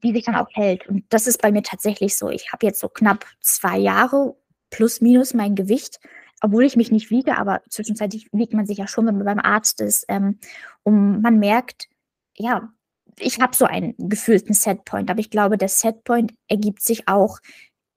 die 0.02 0.12
sich 0.12 0.24
dann 0.24 0.36
auch 0.36 0.48
hält. 0.52 0.88
Und 0.88 1.04
das 1.10 1.26
ist 1.26 1.42
bei 1.42 1.52
mir 1.52 1.62
tatsächlich 1.62 2.16
so. 2.16 2.30
Ich 2.30 2.52
habe 2.52 2.66
jetzt 2.66 2.80
so 2.80 2.88
knapp 2.88 3.26
zwei 3.40 3.78
Jahre 3.78 4.36
plus 4.70 5.00
minus 5.00 5.34
mein 5.34 5.54
Gewicht, 5.54 5.98
obwohl 6.40 6.64
ich 6.64 6.76
mich 6.76 6.90
nicht 6.90 7.10
wiege, 7.10 7.36
aber 7.36 7.62
zwischenzeitlich 7.68 8.28
wiegt 8.32 8.54
man 8.54 8.66
sich 8.66 8.78
ja 8.78 8.86
schon, 8.86 9.06
wenn 9.06 9.16
man 9.16 9.24
beim 9.24 9.40
Arzt 9.40 9.80
ist. 9.80 10.04
Ähm, 10.08 10.38
und 10.82 11.20
man 11.20 11.38
merkt, 11.38 11.88
ja, 12.36 12.72
ich 13.18 13.40
habe 13.40 13.56
so 13.56 13.64
einen 13.64 13.94
gefühlten 13.98 14.54
Setpoint, 14.54 15.10
aber 15.10 15.20
ich 15.20 15.30
glaube, 15.30 15.58
der 15.58 15.68
Setpoint 15.68 16.32
ergibt 16.48 16.82
sich 16.82 17.08
auch 17.08 17.38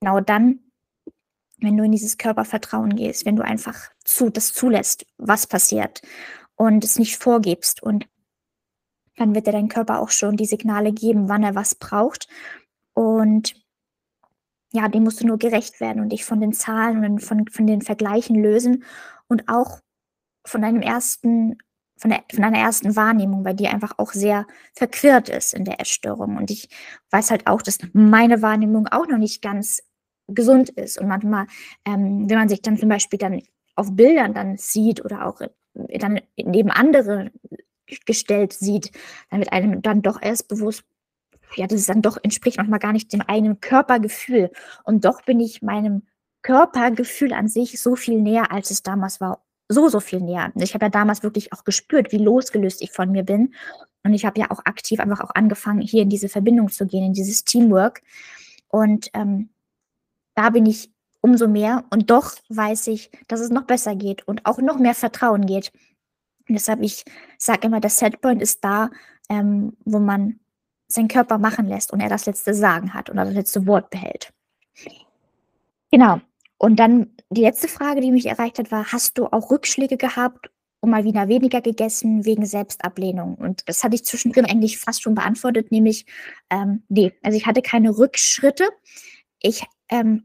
genau 0.00 0.20
dann, 0.20 0.60
wenn 1.62 1.76
du 1.76 1.84
in 1.84 1.92
dieses 1.92 2.18
Körpervertrauen 2.18 2.96
gehst, 2.96 3.24
wenn 3.26 3.36
du 3.36 3.44
einfach 3.44 3.90
zu, 4.04 4.30
das 4.30 4.52
zulässt, 4.52 5.06
was 5.18 5.46
passiert 5.46 6.02
und 6.56 6.84
es 6.84 6.98
nicht 6.98 7.16
vorgibst 7.16 7.82
und 7.82 8.08
dann 9.16 9.34
wird 9.34 9.46
dir 9.46 9.52
dein 9.52 9.68
Körper 9.68 10.00
auch 10.00 10.10
schon 10.10 10.36
die 10.36 10.46
Signale 10.46 10.92
geben, 10.92 11.28
wann 11.28 11.42
er 11.42 11.54
was 11.54 11.74
braucht 11.74 12.28
und 12.94 13.54
ja, 14.72 14.88
dem 14.88 15.04
musst 15.04 15.20
du 15.20 15.26
nur 15.26 15.38
gerecht 15.38 15.80
werden 15.80 16.02
und 16.02 16.10
dich 16.10 16.24
von 16.24 16.40
den 16.40 16.52
Zahlen 16.52 17.04
und 17.04 17.20
von, 17.20 17.46
von 17.48 17.66
den 17.66 17.82
Vergleichen 17.82 18.36
lösen 18.36 18.84
und 19.28 19.48
auch 19.48 19.80
von 20.44 20.62
deinem 20.62 20.80
ersten, 20.80 21.58
von, 21.96 22.10
der, 22.10 22.24
von 22.32 22.42
deiner 22.42 22.58
ersten 22.58 22.96
Wahrnehmung, 22.96 23.44
weil 23.44 23.54
die 23.54 23.68
einfach 23.68 23.98
auch 23.98 24.12
sehr 24.12 24.46
verquirlt 24.74 25.28
ist 25.28 25.52
in 25.52 25.64
der 25.64 25.80
Essstörung. 25.80 26.36
Und 26.38 26.50
ich 26.50 26.68
weiß 27.10 27.30
halt 27.30 27.46
auch, 27.46 27.60
dass 27.60 27.78
meine 27.92 28.40
Wahrnehmung 28.40 28.88
auch 28.88 29.06
noch 29.06 29.18
nicht 29.18 29.42
ganz 29.42 29.82
gesund 30.34 30.70
ist. 30.70 30.98
Und 30.98 31.08
manchmal, 31.08 31.46
ähm, 31.84 32.28
wenn 32.28 32.38
man 32.38 32.48
sich 32.48 32.62
dann 32.62 32.78
zum 32.78 32.88
Beispiel 32.88 33.18
dann 33.18 33.42
auf 33.74 33.94
Bildern 33.94 34.34
dann 34.34 34.58
sieht 34.58 35.04
oder 35.04 35.26
auch 35.26 35.40
dann 35.74 36.20
neben 36.36 36.70
andere 36.70 37.30
gestellt 38.06 38.52
sieht, 38.52 38.90
dann 39.30 39.40
wird 39.40 39.52
einem 39.52 39.82
dann 39.82 40.02
doch 40.02 40.20
erst 40.20 40.48
bewusst, 40.48 40.84
ja, 41.56 41.66
das 41.66 41.80
ist 41.80 41.88
dann 41.88 42.02
doch 42.02 42.18
entspricht 42.22 42.56
manchmal 42.56 42.78
gar 42.78 42.92
nicht 42.92 43.12
dem 43.12 43.22
eigenen 43.22 43.60
Körpergefühl. 43.60 44.50
Und 44.84 45.04
doch 45.04 45.22
bin 45.22 45.40
ich 45.40 45.62
meinem 45.62 46.02
Körpergefühl 46.42 47.32
an 47.32 47.48
sich 47.48 47.80
so 47.80 47.96
viel 47.96 48.20
näher, 48.20 48.50
als 48.52 48.70
es 48.70 48.82
damals 48.82 49.20
war. 49.20 49.44
So, 49.68 49.88
so 49.88 50.00
viel 50.00 50.20
näher. 50.20 50.52
Ich 50.56 50.74
habe 50.74 50.86
ja 50.86 50.90
damals 50.90 51.22
wirklich 51.22 51.52
auch 51.52 51.64
gespürt, 51.64 52.12
wie 52.12 52.18
losgelöst 52.18 52.82
ich 52.82 52.92
von 52.92 53.10
mir 53.10 53.22
bin. 53.22 53.54
Und 54.02 54.12
ich 54.14 54.24
habe 54.24 54.40
ja 54.40 54.50
auch 54.50 54.64
aktiv 54.64 55.00
einfach 55.00 55.20
auch 55.20 55.30
angefangen, 55.34 55.80
hier 55.80 56.02
in 56.02 56.10
diese 56.10 56.28
Verbindung 56.28 56.68
zu 56.68 56.86
gehen, 56.86 57.04
in 57.04 57.12
dieses 57.12 57.44
Teamwork. 57.44 58.02
Und 58.68 59.10
ähm, 59.14 59.50
da 60.34 60.50
bin 60.50 60.66
ich 60.66 60.90
umso 61.20 61.48
mehr 61.48 61.84
und 61.90 62.10
doch 62.10 62.34
weiß 62.48 62.88
ich, 62.88 63.10
dass 63.28 63.40
es 63.40 63.50
noch 63.50 63.64
besser 63.64 63.94
geht 63.94 64.26
und 64.26 64.44
auch 64.44 64.58
noch 64.58 64.78
mehr 64.78 64.94
Vertrauen 64.94 65.46
geht. 65.46 65.72
Und 66.48 66.54
deshalb, 66.54 66.82
ich 66.82 67.04
sage 67.38 67.68
immer, 67.68 67.80
der 67.80 67.90
Setpoint 67.90 68.42
ist 68.42 68.64
da, 68.64 68.90
ähm, 69.28 69.76
wo 69.84 69.98
man 69.98 70.40
seinen 70.88 71.08
Körper 71.08 71.38
machen 71.38 71.66
lässt 71.68 71.92
und 71.92 72.00
er 72.00 72.08
das 72.08 72.26
letzte 72.26 72.54
Sagen 72.54 72.92
hat 72.92 73.08
und 73.08 73.16
das 73.16 73.32
letzte 73.32 73.66
Wort 73.66 73.90
behält. 73.90 74.32
Genau. 75.90 76.20
Und 76.58 76.76
dann 76.76 77.10
die 77.30 77.42
letzte 77.42 77.68
Frage, 77.68 78.00
die 78.00 78.12
mich 78.12 78.26
erreicht 78.26 78.58
hat, 78.58 78.70
war, 78.70 78.92
hast 78.92 79.18
du 79.18 79.26
auch 79.26 79.50
Rückschläge 79.50 79.96
gehabt 79.96 80.50
und 80.80 80.90
mal 80.90 81.04
wieder 81.04 81.28
weniger 81.28 81.60
gegessen 81.60 82.24
wegen 82.24 82.46
Selbstablehnung? 82.46 83.34
Und 83.36 83.68
das 83.68 83.82
hatte 83.82 83.94
ich 83.94 84.04
zwischendrin 84.04 84.46
eigentlich 84.46 84.78
fast 84.78 85.02
schon 85.02 85.14
beantwortet, 85.14 85.70
nämlich, 85.70 86.06
ähm, 86.50 86.82
nee, 86.88 87.12
also 87.22 87.36
ich 87.36 87.46
hatte 87.46 87.62
keine 87.62 87.96
Rückschritte. 87.96 88.68
Ich 89.40 89.64
ähm, 89.92 90.24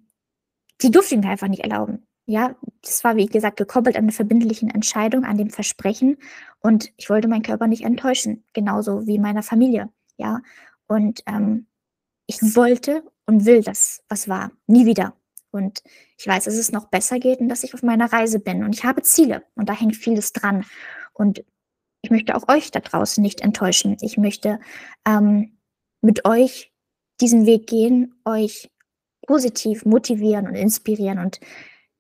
die 0.82 0.88
ich 0.88 1.18
mir 1.18 1.30
einfach 1.30 1.50
nicht 1.50 1.64
erlauben. 1.64 2.08
Ja, 2.26 2.56
das 2.82 3.04
war, 3.04 3.16
wie 3.16 3.26
gesagt, 3.26 3.58
gekoppelt 3.58 3.96
an 3.96 4.04
eine 4.04 4.12
verbindlichen 4.12 4.70
Entscheidung, 4.70 5.24
an 5.24 5.38
dem 5.38 5.50
Versprechen. 5.50 6.18
Und 6.60 6.92
ich 6.98 7.10
wollte 7.10 7.28
meinen 7.28 7.44
Körper 7.44 7.68
nicht 7.68 7.84
enttäuschen, 7.84 8.44
genauso 8.54 9.06
wie 9.08 9.20
meiner 9.20 9.44
Familie. 9.44 9.90
Ja, 10.18 10.42
und 10.88 11.22
ähm, 11.26 11.68
ich 12.26 12.42
wollte 12.56 13.04
und 13.26 13.46
will 13.46 13.62
das, 13.62 14.04
was 14.10 14.28
war, 14.28 14.52
nie 14.68 14.86
wieder. 14.86 15.16
Und 15.52 15.84
ich 16.18 16.28
weiß, 16.28 16.46
dass 16.46 16.56
es 16.56 16.72
noch 16.72 16.88
besser 16.90 17.20
geht 17.20 17.40
und 17.40 17.50
dass 17.50 17.64
ich 17.64 17.74
auf 17.74 17.84
meiner 17.84 18.12
Reise 18.12 18.40
bin. 18.40 18.64
Und 18.64 18.76
ich 18.76 18.84
habe 18.84 19.02
Ziele 19.02 19.44
und 19.56 19.70
da 19.70 19.74
hängt 19.74 19.96
vieles 19.96 20.34
dran. 20.34 20.66
Und 21.14 21.44
ich 22.02 22.12
möchte 22.12 22.36
auch 22.36 22.48
euch 22.50 22.72
da 22.72 22.80
draußen 22.80 23.22
nicht 23.22 23.42
enttäuschen. 23.42 23.98
Ich 24.02 24.18
möchte 24.18 24.60
ähm, 25.06 25.58
mit 26.02 26.26
euch 26.26 26.74
diesen 27.22 27.46
Weg 27.46 27.68
gehen, 27.68 28.16
euch 28.26 28.70
positiv 29.28 29.86
motivieren 29.86 30.48
und 30.48 30.56
inspirieren. 30.56 31.20
Und 31.20 31.40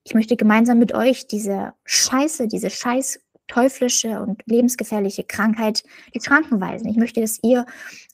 ich 0.03 0.15
möchte 0.15 0.35
gemeinsam 0.35 0.79
mit 0.79 0.93
euch 0.93 1.27
diese 1.27 1.73
Scheiße, 1.85 2.47
diese 2.47 2.71
scheiß 2.71 3.19
teuflische 3.47 4.21
und 4.21 4.41
lebensgefährliche 4.45 5.23
Krankheit 5.23 5.83
die 6.13 6.19
Kranken 6.19 6.59
weisen. 6.59 6.87
Ich 6.87 6.97
möchte, 6.97 7.21
dass 7.21 7.39
ihr 7.43 7.65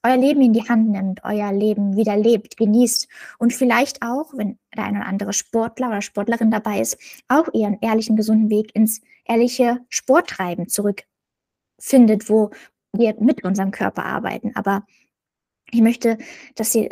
euer 0.04 0.17
Leben 0.17 0.41
in 0.41 0.54
die 0.54 0.67
Hand 0.67 0.89
nimmt, 0.89 1.21
euer 1.23 1.52
Leben 1.52 1.95
wieder 1.95 2.15
lebt, 2.15 2.58
genießt 2.58 3.08
und 3.39 3.54
vielleicht 3.54 4.02
auch, 4.04 4.34
wenn 4.36 4.60
der 4.76 4.86
eine 4.86 4.99
oder 4.99 5.08
andere 5.08 5.34
Sportler 5.34 5.88
oder 5.88 6.02
Sportlerin 6.02 6.52
dabei 6.52 6.80
ist, 6.80 6.97
auch 7.28 7.52
ihren 7.54 7.80
ehrlichen, 7.82 8.15
gesunden 8.15 8.49
Weg 8.49 8.76
ins 8.76 9.02
ehrliche 9.26 9.80
Sporttreiben 9.89 10.67
zurückfindet, 10.67 12.30
wo 12.30 12.52
wir 12.95 13.15
mit 13.19 13.43
unserem 13.43 13.71
Körper 13.71 14.06
arbeiten. 14.06 14.56
Aber 14.56 14.86
ich 15.74 15.82
möchte, 15.82 16.18
dass 16.56 16.76
ihr 16.76 16.90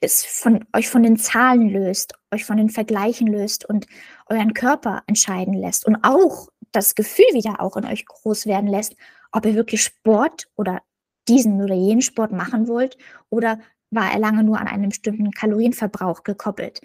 es 0.00 0.24
von 0.24 0.64
euch 0.74 0.88
von 0.88 1.02
den 1.02 1.16
Zahlen 1.16 1.68
löst, 1.68 2.14
euch 2.32 2.44
von 2.44 2.56
den 2.56 2.70
Vergleichen 2.70 3.28
löst 3.28 3.64
und 3.64 3.86
euren 4.26 4.54
Körper 4.54 5.02
entscheiden 5.06 5.54
lässt 5.54 5.86
und 5.86 5.98
auch 6.02 6.48
das 6.72 6.94
Gefühl 6.94 7.26
wieder 7.32 7.60
auch 7.60 7.76
in 7.76 7.84
euch 7.84 8.04
groß 8.06 8.46
werden 8.46 8.68
lässt, 8.68 8.96
ob 9.32 9.46
ihr 9.46 9.54
wirklich 9.54 9.82
Sport 9.82 10.48
oder 10.56 10.80
diesen 11.28 11.62
oder 11.62 11.74
jenen 11.74 12.02
Sport 12.02 12.32
machen 12.32 12.66
wollt 12.66 12.96
oder 13.28 13.60
war 13.90 14.12
er 14.12 14.18
lange 14.18 14.44
nur 14.44 14.60
an 14.60 14.68
einen 14.68 14.88
bestimmten 14.88 15.30
Kalorienverbrauch 15.32 16.22
gekoppelt. 16.22 16.80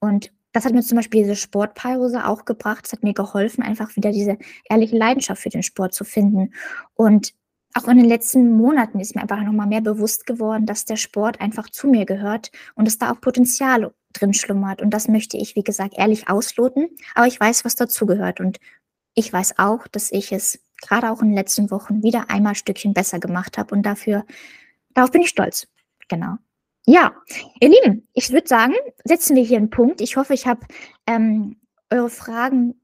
Und 0.00 0.32
das 0.52 0.64
hat 0.64 0.72
mir 0.72 0.82
zum 0.82 0.96
Beispiel 0.96 1.22
diese 1.22 1.36
Sportpause 1.36 2.26
auch 2.26 2.44
gebracht. 2.44 2.86
Es 2.86 2.92
hat 2.92 3.04
mir 3.04 3.14
geholfen, 3.14 3.62
einfach 3.62 3.94
wieder 3.96 4.10
diese 4.10 4.38
ehrliche 4.68 4.96
Leidenschaft 4.96 5.42
für 5.42 5.50
den 5.50 5.62
Sport 5.62 5.94
zu 5.94 6.04
finden. 6.04 6.52
Und 6.94 7.32
auch 7.74 7.86
in 7.88 7.98
den 7.98 8.06
letzten 8.06 8.56
Monaten 8.56 8.98
ist 8.98 9.14
mir 9.14 9.22
einfach 9.22 9.42
nochmal 9.42 9.66
mehr 9.66 9.80
bewusst 9.80 10.26
geworden, 10.26 10.66
dass 10.66 10.84
der 10.84 10.96
Sport 10.96 11.40
einfach 11.40 11.68
zu 11.70 11.86
mir 11.86 12.06
gehört 12.06 12.50
und 12.74 12.86
dass 12.86 12.98
da 12.98 13.12
auch 13.12 13.20
Potenzial 13.20 13.92
drin 14.12 14.34
schlummert. 14.34 14.82
Und 14.82 14.90
das 14.90 15.08
möchte 15.08 15.36
ich, 15.36 15.54
wie 15.54 15.62
gesagt, 15.62 15.94
ehrlich 15.96 16.28
ausloten. 16.28 16.88
Aber 17.14 17.26
ich 17.26 17.38
weiß, 17.38 17.64
was 17.64 17.76
dazugehört. 17.76 18.40
Und 18.40 18.58
ich 19.14 19.32
weiß 19.32 19.58
auch, 19.58 19.86
dass 19.88 20.10
ich 20.10 20.32
es 20.32 20.60
gerade 20.80 21.10
auch 21.10 21.20
in 21.20 21.28
den 21.28 21.36
letzten 21.36 21.70
Wochen 21.70 22.02
wieder 22.02 22.30
einmal 22.30 22.52
ein 22.52 22.56
Stückchen 22.56 22.94
besser 22.94 23.18
gemacht 23.18 23.58
habe 23.58 23.74
und 23.74 23.82
dafür, 23.82 24.24
darauf 24.94 25.10
bin 25.10 25.22
ich 25.22 25.28
stolz. 25.28 25.66
Genau. 26.08 26.36
Ja, 26.86 27.12
ihr 27.60 27.68
Lieben, 27.68 28.08
ich 28.14 28.32
würde 28.32 28.48
sagen, 28.48 28.74
setzen 29.04 29.36
wir 29.36 29.42
hier 29.42 29.58
einen 29.58 29.70
Punkt. 29.70 30.00
Ich 30.00 30.16
hoffe, 30.16 30.32
ich 30.32 30.46
habe 30.46 30.60
ähm, 31.06 31.56
eure 31.90 32.08
Fragen 32.08 32.80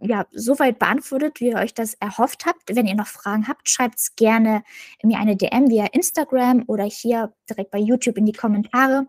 ja, 0.00 0.26
soweit 0.30 0.78
beantwortet, 0.78 1.40
wie 1.40 1.48
ihr 1.48 1.56
euch 1.56 1.74
das 1.74 1.94
erhofft 1.94 2.46
habt. 2.46 2.74
Wenn 2.74 2.86
ihr 2.86 2.94
noch 2.94 3.06
Fragen 3.06 3.48
habt, 3.48 3.68
schreibt 3.68 3.98
es 3.98 4.16
gerne 4.16 4.62
mir 5.02 5.18
eine 5.18 5.36
DM 5.36 5.68
via 5.68 5.86
Instagram 5.86 6.64
oder 6.66 6.84
hier 6.84 7.32
direkt 7.48 7.70
bei 7.70 7.78
YouTube 7.78 8.18
in 8.18 8.26
die 8.26 8.32
Kommentare. 8.32 9.06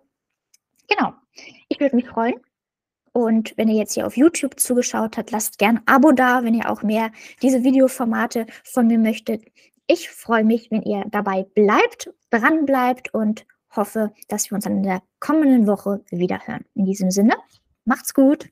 Genau. 0.88 1.14
Ich 1.70 1.80
würde 1.80 1.96
mich 1.96 2.08
freuen. 2.08 2.36
Und 3.14 3.54
wenn 3.58 3.68
ihr 3.68 3.76
jetzt 3.76 3.94
hier 3.94 4.08
auf 4.08 4.16
YouTube 4.16 4.60
zugeschaut 4.60 5.18
habt, 5.18 5.32
lasst 5.32 5.58
gerne 5.58 5.80
ein 5.80 5.88
Abo 5.88 6.12
da, 6.12 6.44
wenn 6.44 6.54
ihr 6.54 6.70
auch 6.70 6.82
mehr 6.82 7.12
diese 7.42 7.64
Videoformate 7.64 8.46
von 8.64 8.88
mir 8.88 9.00
möchtet. 9.00 9.44
Ich 9.88 10.10
freue 10.10 10.46
mich, 10.46 10.72
wenn 10.72 10.84
ihr 10.84 11.04
dabei 11.10 11.44
bleibt, 11.44 12.10
dran 12.30 12.66
bleibt 12.66 13.14
und 13.14 13.46
hoffe, 13.76 14.14
dass 14.30 14.50
wir 14.50 14.56
uns 14.56 14.64
dann 14.64 14.78
in 14.78 14.84
der 14.84 15.02
kommenden 15.20 15.68
Woche 15.68 16.04
wieder 16.10 16.40
hören. 16.46 16.66
In 16.76 16.86
diesem 16.86 17.12
Sinne, 17.12 17.36
macht's 17.84 18.14
gut. 18.14 18.50